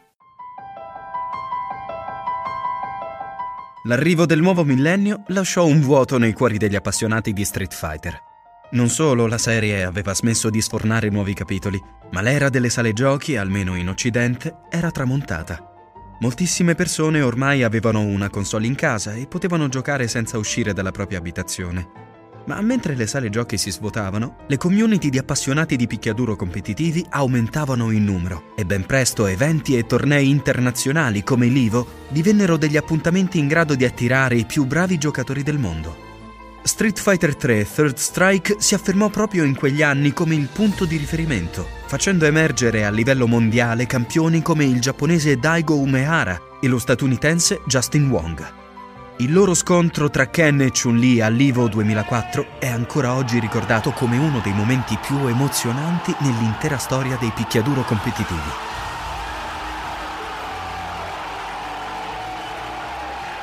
L'arrivo 3.87 4.25
del 4.25 4.41
nuovo 4.41 4.65
millennio 4.65 5.23
lasciò 5.27 5.65
un 5.65 5.79
vuoto 5.79 6.17
nei 6.17 6.33
cuori 6.33 6.57
degli 6.57 6.75
appassionati 6.75 7.31
di 7.31 7.45
Street 7.45 7.73
Fighter. 7.73 8.21
Non 8.71 8.89
solo 8.89 9.27
la 9.27 9.37
serie 9.37 9.85
aveva 9.85 10.13
smesso 10.13 10.49
di 10.49 10.59
sfornare 10.59 11.07
nuovi 11.07 11.33
capitoli, 11.33 11.81
ma 12.11 12.19
l'era 12.19 12.49
delle 12.49 12.67
sale 12.67 12.91
giochi, 12.91 13.37
almeno 13.37 13.77
in 13.77 13.87
Occidente, 13.87 14.57
era 14.69 14.91
tramontata. 14.91 15.71
Moltissime 16.19 16.75
persone 16.75 17.21
ormai 17.21 17.63
avevano 17.63 18.01
una 18.01 18.29
console 18.29 18.67
in 18.67 18.75
casa 18.75 19.13
e 19.13 19.25
potevano 19.25 19.69
giocare 19.69 20.09
senza 20.09 20.37
uscire 20.37 20.73
dalla 20.73 20.91
propria 20.91 21.19
abitazione. 21.19 21.87
Ma 22.47 22.61
mentre 22.61 22.95
le 22.95 23.07
sale 23.07 23.29
giochi 23.29 23.57
si 23.57 23.71
svuotavano, 23.71 24.37
le 24.47 24.57
community 24.57 25.09
di 25.09 25.17
appassionati 25.17 25.75
di 25.75 25.85
picchiaduro 25.85 26.37
competitivi 26.37 27.05
aumentavano 27.09 27.91
in 27.91 28.05
numero 28.05 28.53
e 28.55 28.65
ben 28.65 28.85
presto 28.85 29.25
eventi 29.25 29.77
e 29.77 29.85
tornei 29.85 30.29
internazionali 30.29 31.23
come 31.23 31.47
l'Ivo 31.47 32.05
divennero 32.07 32.55
degli 32.55 32.77
appuntamenti 32.77 33.37
in 33.37 33.47
grado 33.47 33.75
di 33.75 33.83
attirare 33.83 34.35
i 34.35 34.45
più 34.45 34.65
bravi 34.65 34.97
giocatori 34.97 35.43
del 35.43 35.57
mondo. 35.57 36.05
Street 36.63 36.99
Fighter 36.99 37.35
3 37.35 37.67
Third 37.69 37.95
Strike 37.95 38.55
si 38.59 38.75
affermò 38.75 39.09
proprio 39.09 39.43
in 39.43 39.55
quegli 39.55 39.81
anni 39.81 40.13
come 40.13 40.35
il 40.35 40.47
punto 40.51 40.85
di 40.85 40.97
riferimento, 40.97 41.65
facendo 41.85 42.25
emergere 42.25 42.85
a 42.85 42.91
livello 42.91 43.27
mondiale 43.27 43.85
campioni 43.85 44.41
come 44.41 44.65
il 44.65 44.79
giapponese 44.79 45.37
Daigo 45.37 45.77
Umehara 45.77 46.39
e 46.61 46.67
lo 46.67 46.79
statunitense 46.79 47.61
Justin 47.65 48.09
Wong. 48.09 48.66
Il 49.19 49.33
loro 49.33 49.55
scontro 49.55 50.11
tra 50.11 50.29
Ken 50.29 50.61
e 50.61 50.69
Chun-Li 50.69 51.21
all'Ivo 51.21 51.67
2004 51.67 52.59
è 52.59 52.67
ancora 52.67 53.15
oggi 53.15 53.39
ricordato 53.39 53.89
come 53.89 54.15
uno 54.15 54.41
dei 54.41 54.53
momenti 54.53 54.95
più 55.01 55.25
emozionanti 55.25 56.13
nell'intera 56.19 56.77
storia 56.77 57.17
dei 57.19 57.31
picchiaduro 57.33 57.81
competitivi. 57.81 58.39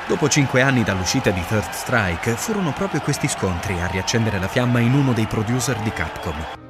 Dopo 0.07 0.29
cinque 0.29 0.61
anni 0.61 0.85
dall'uscita 0.85 1.31
di 1.31 1.45
Third 1.45 1.73
Strike, 1.73 2.37
furono 2.37 2.71
proprio 2.73 3.01
questi 3.01 3.27
scontri 3.27 3.81
a 3.81 3.89
riaccendere 3.89 4.39
la 4.39 4.47
fiamma 4.47 4.79
in 4.79 4.95
uno 4.95 5.13
dei 5.13 5.27
producer 5.27 5.77
di 5.79 5.91
Capcom. 5.91 6.64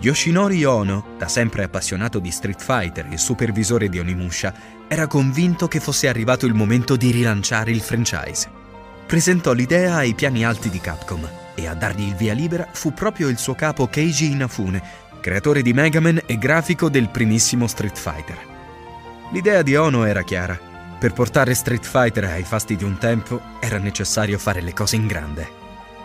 Yoshinori 0.00 0.62
Ono, 0.64 1.16
da 1.18 1.26
sempre 1.26 1.64
appassionato 1.64 2.20
di 2.20 2.30
Street 2.30 2.62
Fighter 2.62 3.08
e 3.10 3.18
supervisore 3.18 3.88
di 3.88 3.98
Onimusha, 3.98 4.54
era 4.86 5.08
convinto 5.08 5.66
che 5.66 5.80
fosse 5.80 6.06
arrivato 6.06 6.46
il 6.46 6.54
momento 6.54 6.94
di 6.94 7.10
rilanciare 7.10 7.72
il 7.72 7.80
franchise. 7.80 8.48
Presentò 9.06 9.52
l'idea 9.52 9.96
ai 9.96 10.14
piani 10.14 10.44
alti 10.44 10.70
di 10.70 10.80
Capcom 10.80 11.28
e 11.56 11.66
a 11.66 11.74
dargli 11.74 12.06
il 12.06 12.14
via 12.14 12.32
libera 12.32 12.68
fu 12.70 12.92
proprio 12.92 13.28
il 13.28 13.38
suo 13.38 13.54
capo 13.54 13.88
Keiji 13.88 14.30
Inafune, 14.30 14.80
creatore 15.20 15.62
di 15.62 15.72
Mega 15.72 16.00
Man 16.00 16.20
e 16.26 16.38
grafico 16.38 16.88
del 16.88 17.08
primissimo 17.08 17.66
Street 17.66 17.98
Fighter. 17.98 18.38
L'idea 19.32 19.62
di 19.62 19.74
Ono 19.74 20.04
era 20.04 20.22
chiara. 20.22 20.56
Per 20.98 21.12
portare 21.12 21.54
Street 21.54 21.84
Fighter 21.84 22.24
ai 22.24 22.44
fasti 22.44 22.76
di 22.76 22.84
un 22.84 22.98
tempo 22.98 23.40
era 23.60 23.78
necessario 23.78 24.38
fare 24.38 24.60
le 24.60 24.72
cose 24.72 24.94
in 24.94 25.08
grande. 25.08 25.48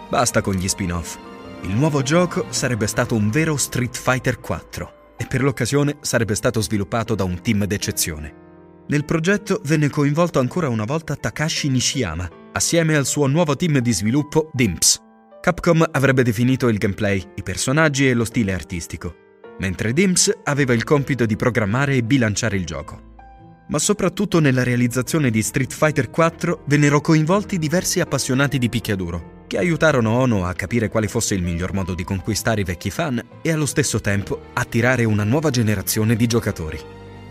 Basta 0.09 0.41
con 0.41 0.55
gli 0.55 0.67
spin-off. 0.67 1.32
Il 1.63 1.75
nuovo 1.75 2.01
gioco 2.01 2.47
sarebbe 2.49 2.87
stato 2.87 3.15
un 3.15 3.29
vero 3.29 3.55
Street 3.55 3.97
Fighter 3.97 4.41
4 4.41 5.15
e 5.15 5.25
per 5.25 5.41
l'occasione 5.41 5.95
sarebbe 6.01 6.35
stato 6.35 6.59
sviluppato 6.59 7.15
da 7.15 7.23
un 7.23 7.39
team 7.41 7.63
d'eccezione. 7.63 8.41
Nel 8.87 9.05
progetto 9.05 9.61
venne 9.63 9.89
coinvolto 9.89 10.39
ancora 10.39 10.67
una 10.67 10.83
volta 10.83 11.15
Takashi 11.15 11.69
Nishiyama, 11.69 12.29
assieme 12.51 12.97
al 12.97 13.05
suo 13.05 13.27
nuovo 13.27 13.55
team 13.55 13.77
di 13.77 13.93
sviluppo 13.93 14.49
Dimps. 14.51 14.99
Capcom 15.39 15.87
avrebbe 15.89 16.23
definito 16.23 16.67
il 16.67 16.77
gameplay, 16.77 17.23
i 17.35 17.43
personaggi 17.43 18.09
e 18.09 18.13
lo 18.13 18.25
stile 18.25 18.53
artistico, 18.53 19.15
mentre 19.59 19.93
Dimps 19.93 20.39
aveva 20.43 20.73
il 20.73 20.83
compito 20.83 21.25
di 21.25 21.37
programmare 21.37 21.95
e 21.95 22.03
bilanciare 22.03 22.57
il 22.57 22.65
gioco. 22.65 23.11
Ma 23.69 23.79
soprattutto 23.79 24.41
nella 24.41 24.63
realizzazione 24.63 25.29
di 25.29 25.41
Street 25.41 25.71
Fighter 25.71 26.09
4 26.09 26.63
vennero 26.67 26.99
coinvolti 26.99 27.57
diversi 27.57 28.01
appassionati 28.01 28.57
di 28.57 28.67
picchiaduro, 28.67 29.32
che 29.47 29.57
aiutarono 29.57 30.11
Ono 30.11 30.45
a 30.45 30.53
capire 30.53 30.89
quale 30.89 31.07
fosse 31.07 31.35
il 31.35 31.43
miglior 31.43 31.73
modo 31.73 31.93
di 31.93 32.03
conquistare 32.03 32.61
i 32.61 32.63
vecchi 32.63 32.89
fan 32.89 33.21
e 33.41 33.51
allo 33.51 33.65
stesso 33.65 34.01
tempo 34.01 34.47
attirare 34.53 35.03
una 35.03 35.23
nuova 35.23 35.49
generazione 35.49 36.15
di 36.15 36.27
giocatori. 36.27 36.79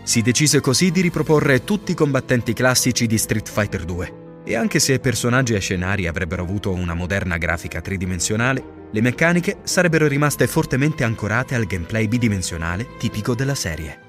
Si 0.03 0.21
decise 0.21 0.59
così 0.59 0.91
di 0.91 1.01
riproporre 1.01 1.63
tutti 1.63 1.91
i 1.91 1.95
combattenti 1.95 2.53
classici 2.53 3.07
di 3.07 3.17
Street 3.17 3.49
Fighter 3.49 3.85
2. 3.85 4.21
E 4.45 4.55
anche 4.55 4.79
se 4.79 4.99
personaggi 4.99 5.53
e 5.53 5.59
scenari 5.59 6.07
avrebbero 6.07 6.43
avuto 6.43 6.71
una 6.71 6.93
moderna 6.93 7.37
grafica 7.37 7.79
tridimensionale, 7.79 8.81
le 8.91 9.01
meccaniche 9.01 9.59
sarebbero 9.63 10.07
rimaste 10.07 10.45
fortemente 10.47 11.03
ancorate 11.05 11.55
al 11.55 11.65
gameplay 11.65 12.07
bidimensionale 12.07 12.87
tipico 12.97 13.33
della 13.33 13.55
serie. 13.55 14.02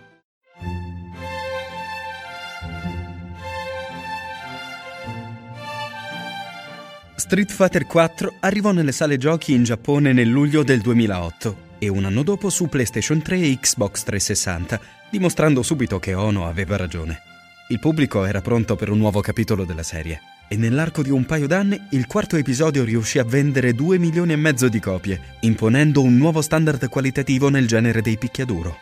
Street 7.34 7.50
Fighter 7.50 7.84
4 7.84 8.34
arrivò 8.38 8.70
nelle 8.70 8.92
sale 8.92 9.16
giochi 9.16 9.54
in 9.54 9.64
Giappone 9.64 10.12
nel 10.12 10.28
luglio 10.28 10.62
del 10.62 10.80
2008 10.80 11.72
e 11.80 11.88
un 11.88 12.04
anno 12.04 12.22
dopo 12.22 12.48
su 12.48 12.68
PlayStation 12.68 13.20
3 13.22 13.40
e 13.40 13.58
Xbox 13.58 14.04
360, 14.04 14.80
dimostrando 15.10 15.64
subito 15.64 15.98
che 15.98 16.14
Ono 16.14 16.46
aveva 16.46 16.76
ragione. 16.76 17.22
Il 17.70 17.80
pubblico 17.80 18.24
era 18.24 18.40
pronto 18.40 18.76
per 18.76 18.88
un 18.88 18.98
nuovo 18.98 19.20
capitolo 19.20 19.64
della 19.64 19.82
serie 19.82 20.20
e 20.46 20.56
nell'arco 20.56 21.02
di 21.02 21.10
un 21.10 21.26
paio 21.26 21.48
d'anni 21.48 21.76
il 21.90 22.06
quarto 22.06 22.36
episodio 22.36 22.84
riuscì 22.84 23.18
a 23.18 23.24
vendere 23.24 23.74
2 23.74 23.98
milioni 23.98 24.32
e 24.32 24.36
mezzo 24.36 24.68
di 24.68 24.78
copie, 24.78 25.20
imponendo 25.40 26.02
un 26.02 26.16
nuovo 26.16 26.40
standard 26.40 26.88
qualitativo 26.88 27.48
nel 27.48 27.66
genere 27.66 28.00
dei 28.00 28.16
picchiaduro. 28.16 28.78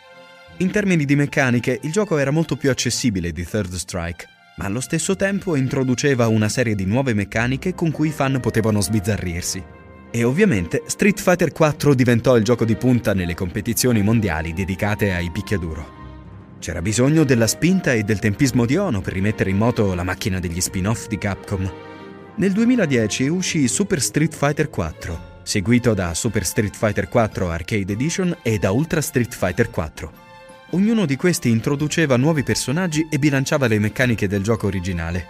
In 0.57 0.69
termini 0.69 1.05
di 1.05 1.15
meccaniche, 1.15 1.79
il 1.81 1.91
gioco 1.91 2.19
era 2.19 2.29
molto 2.29 2.55
più 2.55 2.69
accessibile 2.69 3.31
di 3.31 3.43
Third 3.43 3.73
Strike, 3.73 4.27
ma 4.55 4.65
allo 4.65 4.81
stesso 4.81 5.15
tempo 5.15 5.55
introduceva 5.55 6.27
una 6.27 6.49
serie 6.49 6.75
di 6.75 6.85
nuove 6.85 7.13
meccaniche 7.13 7.73
con 7.73 7.91
cui 7.91 8.09
i 8.09 8.11
fan 8.11 8.39
potevano 8.39 8.81
sbizzarrirsi. 8.81 9.63
E 10.11 10.23
ovviamente 10.23 10.83
Street 10.85 11.19
Fighter 11.19 11.51
4 11.51 11.95
diventò 11.95 12.37
il 12.37 12.43
gioco 12.43 12.65
di 12.65 12.75
punta 12.75 13.13
nelle 13.13 13.33
competizioni 13.33 14.03
mondiali 14.03 14.53
dedicate 14.53 15.11
ai 15.13 15.31
picchiaduro. 15.31 16.01
C'era 16.59 16.81
bisogno 16.81 17.23
della 17.23 17.47
spinta 17.47 17.93
e 17.93 18.03
del 18.03 18.19
tempismo 18.19 18.65
di 18.65 18.77
Ono 18.77 19.01
per 19.01 19.13
rimettere 19.13 19.49
in 19.49 19.57
moto 19.57 19.93
la 19.95 20.03
macchina 20.03 20.39
degli 20.39 20.61
spin-off 20.61 21.07
di 21.07 21.17
Capcom. 21.17 21.71
Nel 22.35 22.51
2010 22.51 23.27
uscì 23.27 23.67
Super 23.67 24.01
Street 24.01 24.33
Fighter 24.33 24.69
4, 24.69 25.41
seguito 25.43 25.93
da 25.93 26.13
Super 26.13 26.45
Street 26.45 26.75
Fighter 26.75 27.09
4 27.09 27.49
Arcade 27.49 27.91
Edition 27.91 28.37
e 28.43 28.59
da 28.59 28.71
Ultra 28.71 29.01
Street 29.01 29.33
Fighter 29.35 29.69
4. 29.69 30.22
Ognuno 30.73 31.05
di 31.05 31.15
questi 31.15 31.49
introduceva 31.49 32.17
nuovi 32.17 32.41
personaggi 32.41 33.05
e 33.07 33.19
bilanciava 33.19 33.67
le 33.67 33.77
meccaniche 33.77 34.27
del 34.27 34.41
gioco 34.41 34.65
originale. 34.65 35.27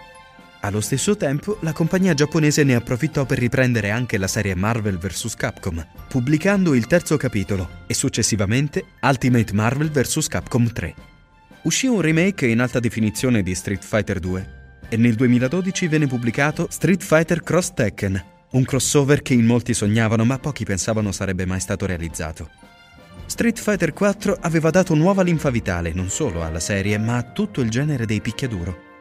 Allo 0.60 0.80
stesso 0.80 1.18
tempo, 1.18 1.58
la 1.60 1.74
compagnia 1.74 2.14
giapponese 2.14 2.64
ne 2.64 2.74
approfittò 2.74 3.26
per 3.26 3.38
riprendere 3.38 3.90
anche 3.90 4.16
la 4.16 4.26
serie 4.26 4.54
Marvel 4.54 4.96
vs. 4.96 5.34
Capcom, 5.34 5.86
pubblicando 6.08 6.72
il 6.72 6.86
terzo 6.86 7.18
capitolo 7.18 7.82
e 7.86 7.92
successivamente 7.92 8.86
Ultimate 9.02 9.52
Marvel 9.52 9.90
vs. 9.90 10.28
Capcom 10.28 10.72
3. 10.72 10.94
Uscì 11.64 11.88
un 11.88 12.00
remake 12.00 12.46
in 12.46 12.60
alta 12.60 12.80
definizione 12.80 13.42
di 13.42 13.54
Street 13.54 13.84
Fighter 13.84 14.20
2 14.20 14.62
e 14.88 14.96
nel 14.96 15.14
2012 15.14 15.88
venne 15.88 16.06
pubblicato 16.06 16.68
Street 16.70 17.02
Fighter 17.02 17.42
Cross 17.42 17.74
Tekken, 17.74 18.24
un 18.52 18.64
crossover 18.64 19.20
che 19.20 19.34
in 19.34 19.44
molti 19.44 19.74
sognavano 19.74 20.24
ma 20.24 20.38
pochi 20.38 20.64
pensavano 20.64 21.12
sarebbe 21.12 21.44
mai 21.44 21.60
stato 21.60 21.84
realizzato. 21.84 22.73
Street 23.26 23.58
Fighter 23.58 23.92
4 23.92 24.38
aveva 24.40 24.70
dato 24.70 24.94
nuova 24.94 25.22
linfa 25.22 25.50
vitale 25.50 25.92
non 25.92 26.08
solo 26.08 26.42
alla 26.42 26.60
serie, 26.60 26.98
ma 26.98 27.16
a 27.16 27.22
tutto 27.22 27.62
il 27.62 27.70
genere 27.70 28.06
dei 28.06 28.20
picchiaduro. 28.20 28.92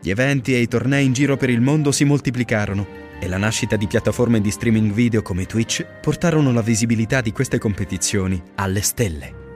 Gli 0.00 0.10
eventi 0.10 0.54
e 0.54 0.58
i 0.58 0.68
tornei 0.68 1.06
in 1.06 1.12
giro 1.12 1.36
per 1.36 1.48
il 1.48 1.60
mondo 1.60 1.90
si 1.90 2.04
moltiplicarono 2.04 2.86
e 3.20 3.28
la 3.28 3.36
nascita 3.36 3.76
di 3.76 3.86
piattaforme 3.86 4.40
di 4.40 4.50
streaming 4.50 4.92
video 4.92 5.22
come 5.22 5.46
Twitch 5.46 5.84
portarono 6.00 6.52
la 6.52 6.60
visibilità 6.60 7.20
di 7.20 7.32
queste 7.32 7.58
competizioni 7.58 8.40
alle 8.56 8.82
stelle. 8.82 9.46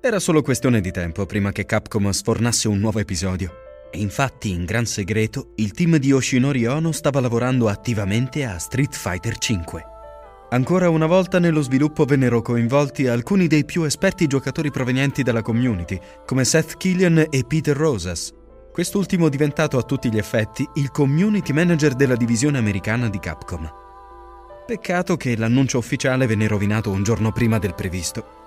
Era 0.00 0.20
solo 0.20 0.42
questione 0.42 0.80
di 0.80 0.90
tempo 0.90 1.26
prima 1.26 1.52
che 1.52 1.66
Capcom 1.66 2.08
sfornasse 2.10 2.68
un 2.68 2.78
nuovo 2.78 2.98
episodio. 2.98 3.67
E 3.90 4.00
infatti, 4.00 4.50
in 4.50 4.64
gran 4.64 4.84
segreto, 4.84 5.52
il 5.56 5.72
team 5.72 5.96
di 5.96 6.08
Yoshinori 6.08 6.66
Ono 6.66 6.92
stava 6.92 7.20
lavorando 7.20 7.68
attivamente 7.68 8.44
a 8.44 8.58
Street 8.58 8.94
Fighter 8.94 9.34
V. 9.34 9.80
Ancora 10.50 10.88
una 10.88 11.06
volta 11.06 11.38
nello 11.38 11.60
sviluppo 11.60 12.04
vennero 12.04 12.40
coinvolti 12.40 13.06
alcuni 13.06 13.46
dei 13.46 13.64
più 13.64 13.84
esperti 13.84 14.26
giocatori 14.26 14.70
provenienti 14.70 15.22
dalla 15.22 15.42
community, 15.42 15.98
come 16.24 16.44
Seth 16.44 16.76
Killian 16.76 17.26
e 17.30 17.44
Peter 17.46 17.76
Rosas. 17.76 18.32
Quest'ultimo 18.72 19.28
diventato 19.28 19.76
a 19.76 19.82
tutti 19.82 20.10
gli 20.10 20.18
effetti 20.18 20.66
il 20.74 20.90
community 20.90 21.52
manager 21.52 21.94
della 21.94 22.16
divisione 22.16 22.58
americana 22.58 23.08
di 23.08 23.18
Capcom. 23.18 23.70
Peccato 24.66 25.16
che 25.16 25.36
l'annuncio 25.36 25.78
ufficiale 25.78 26.26
venne 26.26 26.46
rovinato 26.46 26.90
un 26.90 27.02
giorno 27.02 27.32
prima 27.32 27.58
del 27.58 27.74
previsto 27.74 28.37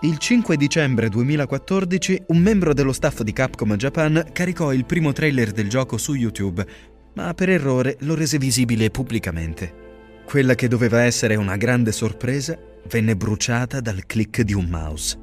il 0.00 0.18
5 0.18 0.58
dicembre 0.58 1.08
2014 1.08 2.24
un 2.26 2.38
membro 2.38 2.74
dello 2.74 2.92
staff 2.92 3.22
di 3.22 3.32
Capcom 3.32 3.76
Japan 3.76 4.26
caricò 4.30 4.74
il 4.74 4.84
primo 4.84 5.12
trailer 5.12 5.52
del 5.52 5.70
gioco 5.70 5.96
su 5.96 6.12
YouTube, 6.12 6.66
ma 7.14 7.32
per 7.32 7.48
errore 7.48 7.96
lo 8.00 8.14
rese 8.14 8.36
visibile 8.36 8.90
pubblicamente. 8.90 9.84
Quella 10.26 10.54
che 10.54 10.68
doveva 10.68 11.00
essere 11.00 11.36
una 11.36 11.56
grande 11.56 11.92
sorpresa 11.92 12.58
venne 12.90 13.16
bruciata 13.16 13.80
dal 13.80 14.04
click 14.04 14.42
di 14.42 14.52
un 14.52 14.66
mouse. 14.66 15.18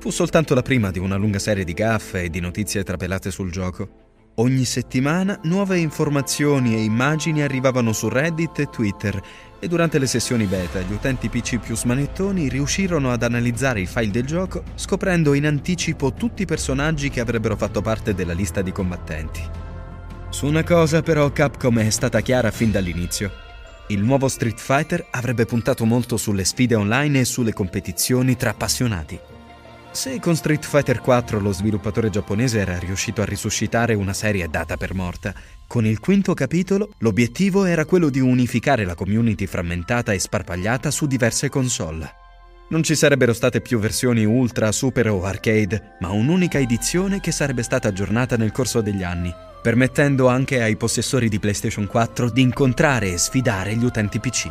Fu 0.00 0.10
soltanto 0.10 0.52
la 0.52 0.62
prima 0.62 0.90
di 0.90 0.98
una 0.98 1.16
lunga 1.16 1.38
serie 1.38 1.62
di 1.62 1.72
gaffe 1.72 2.24
e 2.24 2.28
di 2.28 2.40
notizie 2.40 2.82
trapelate 2.82 3.30
sul 3.30 3.52
gioco. 3.52 4.06
Ogni 4.36 4.64
settimana 4.64 5.38
nuove 5.44 5.78
informazioni 5.78 6.74
e 6.74 6.82
immagini 6.82 7.42
arrivavano 7.42 7.92
su 7.92 8.08
Reddit 8.08 8.58
e 8.58 8.66
Twitter 8.66 9.20
e 9.60 9.68
durante 9.68 9.98
le 9.98 10.06
sessioni 10.06 10.46
beta 10.46 10.80
gli 10.80 10.92
utenti 10.92 11.28
PC 11.28 11.58
più 11.58 11.76
smanettoni 11.76 12.48
riuscirono 12.48 13.10
ad 13.10 13.22
analizzare 13.22 13.80
i 13.80 13.86
file 13.86 14.10
del 14.10 14.24
gioco 14.24 14.62
scoprendo 14.74 15.34
in 15.34 15.46
anticipo 15.46 16.12
tutti 16.12 16.42
i 16.42 16.46
personaggi 16.46 17.10
che 17.10 17.20
avrebbero 17.20 17.56
fatto 17.56 17.82
parte 17.82 18.14
della 18.14 18.32
lista 18.32 18.62
di 18.62 18.72
combattenti. 18.72 19.40
Su 20.30 20.46
una 20.46 20.62
cosa 20.62 21.02
però 21.02 21.30
Capcom 21.30 21.78
è 21.78 21.90
stata 21.90 22.20
chiara 22.20 22.50
fin 22.50 22.70
dall'inizio. 22.70 23.30
Il 23.88 24.02
nuovo 24.02 24.28
Street 24.28 24.58
Fighter 24.58 25.06
avrebbe 25.10 25.46
puntato 25.46 25.84
molto 25.86 26.16
sulle 26.18 26.44
sfide 26.44 26.74
online 26.74 27.20
e 27.20 27.24
sulle 27.24 27.54
competizioni 27.54 28.36
tra 28.36 28.50
appassionati. 28.50 29.18
Se 29.90 30.20
con 30.20 30.36
Street 30.36 30.64
Fighter 30.64 31.00
4 31.00 31.40
lo 31.40 31.50
sviluppatore 31.50 32.10
giapponese 32.10 32.60
era 32.60 32.78
riuscito 32.78 33.20
a 33.20 33.24
risuscitare 33.24 33.94
una 33.94 34.12
serie 34.12 34.48
data 34.48 34.76
per 34.76 34.94
morta, 34.94 35.34
con 35.66 35.84
il 35.86 35.98
quinto 35.98 36.34
capitolo 36.34 36.90
l'obiettivo 36.98 37.64
era 37.64 37.84
quello 37.84 38.08
di 38.08 38.20
unificare 38.20 38.84
la 38.84 38.94
community 38.94 39.46
frammentata 39.46 40.12
e 40.12 40.18
sparpagliata 40.18 40.90
su 40.90 41.06
diverse 41.06 41.48
console. 41.48 42.14
Non 42.68 42.82
ci 42.82 42.94
sarebbero 42.94 43.32
state 43.32 43.60
più 43.60 43.78
versioni 43.78 44.24
Ultra, 44.24 44.70
Super 44.72 45.08
o 45.08 45.24
Arcade, 45.24 45.96
ma 46.00 46.10
un'unica 46.10 46.58
edizione 46.58 47.18
che 47.18 47.32
sarebbe 47.32 47.62
stata 47.62 47.88
aggiornata 47.88 48.36
nel 48.36 48.52
corso 48.52 48.82
degli 48.82 49.02
anni, 49.02 49.34
permettendo 49.60 50.28
anche 50.28 50.62
ai 50.62 50.76
possessori 50.76 51.28
di 51.28 51.40
PlayStation 51.40 51.86
4 51.86 52.30
di 52.30 52.42
incontrare 52.42 53.12
e 53.12 53.18
sfidare 53.18 53.74
gli 53.74 53.84
utenti 53.84 54.20
PC. 54.20 54.50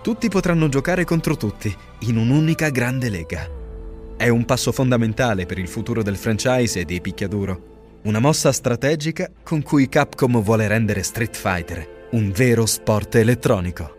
Tutti 0.00 0.28
potranno 0.28 0.68
giocare 0.68 1.04
contro 1.04 1.36
tutti, 1.36 1.76
in 2.00 2.16
un'unica 2.16 2.70
grande 2.70 3.10
lega. 3.10 3.59
È 4.20 4.28
un 4.28 4.44
passo 4.44 4.70
fondamentale 4.70 5.46
per 5.46 5.56
il 5.56 5.66
futuro 5.66 6.02
del 6.02 6.18
franchise 6.18 6.80
e 6.80 6.84
dei 6.84 7.00
picchiaduro 7.00 8.00
una 8.02 8.18
mossa 8.18 8.52
strategica 8.52 9.30
con 9.42 9.62
cui 9.62 9.88
Capcom 9.88 10.42
vuole 10.42 10.68
rendere 10.68 11.02
Street 11.02 11.34
Fighter 11.34 12.08
un 12.10 12.30
vero 12.30 12.66
sport 12.66 13.14
elettronico. 13.14 13.96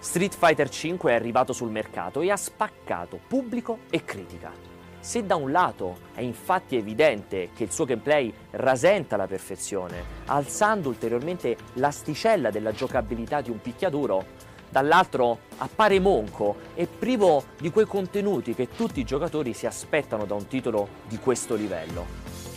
Street 0.00 0.34
Fighter 0.36 0.68
V 0.68 1.06
è 1.06 1.14
arrivato 1.14 1.52
sul 1.52 1.70
mercato 1.70 2.20
e 2.20 2.32
ha 2.32 2.36
spaccato 2.36 3.20
pubblico 3.28 3.78
e 3.90 4.04
critica. 4.04 4.50
Se 4.98 5.24
da 5.24 5.36
un 5.36 5.52
lato 5.52 5.98
è 6.14 6.20
infatti 6.20 6.76
evidente 6.76 7.50
che 7.54 7.62
il 7.62 7.70
suo 7.70 7.84
gameplay 7.84 8.32
rasenta 8.50 9.16
la 9.16 9.28
perfezione, 9.28 10.02
alzando 10.26 10.88
ulteriormente 10.88 11.56
l'asticella 11.74 12.50
della 12.50 12.72
giocabilità 12.72 13.40
di 13.40 13.50
un 13.50 13.60
picchiaduro, 13.60 14.24
dall'altro 14.72 15.40
appare 15.58 16.00
monco 16.00 16.56
e 16.74 16.86
privo 16.86 17.44
di 17.58 17.70
quei 17.70 17.84
contenuti 17.86 18.54
che 18.54 18.68
tutti 18.74 19.00
i 19.00 19.04
giocatori 19.04 19.52
si 19.52 19.66
aspettano 19.66 20.24
da 20.24 20.34
un 20.34 20.48
titolo 20.48 20.88
di 21.06 21.18
questo 21.18 21.54
livello. 21.54 22.06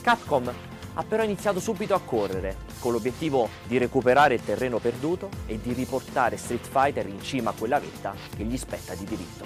Capcom 0.01 0.51
ha 0.97 1.03
però 1.03 1.23
iniziato 1.23 1.59
subito 1.59 1.93
a 1.93 1.99
correre, 1.99 2.55
con 2.79 2.93
l'obiettivo 2.93 3.49
di 3.65 3.77
recuperare 3.77 4.35
il 4.35 4.43
terreno 4.45 4.79
perduto 4.79 5.29
e 5.45 5.59
di 5.61 5.73
riportare 5.73 6.37
Street 6.37 6.65
Fighter 6.65 7.05
in 7.05 7.21
cima 7.21 7.49
a 7.49 7.53
quella 7.53 7.79
vetta 7.79 8.15
che 8.33 8.43
gli 8.45 8.55
spetta 8.55 8.95
di 8.95 9.03
diritto. 9.03 9.43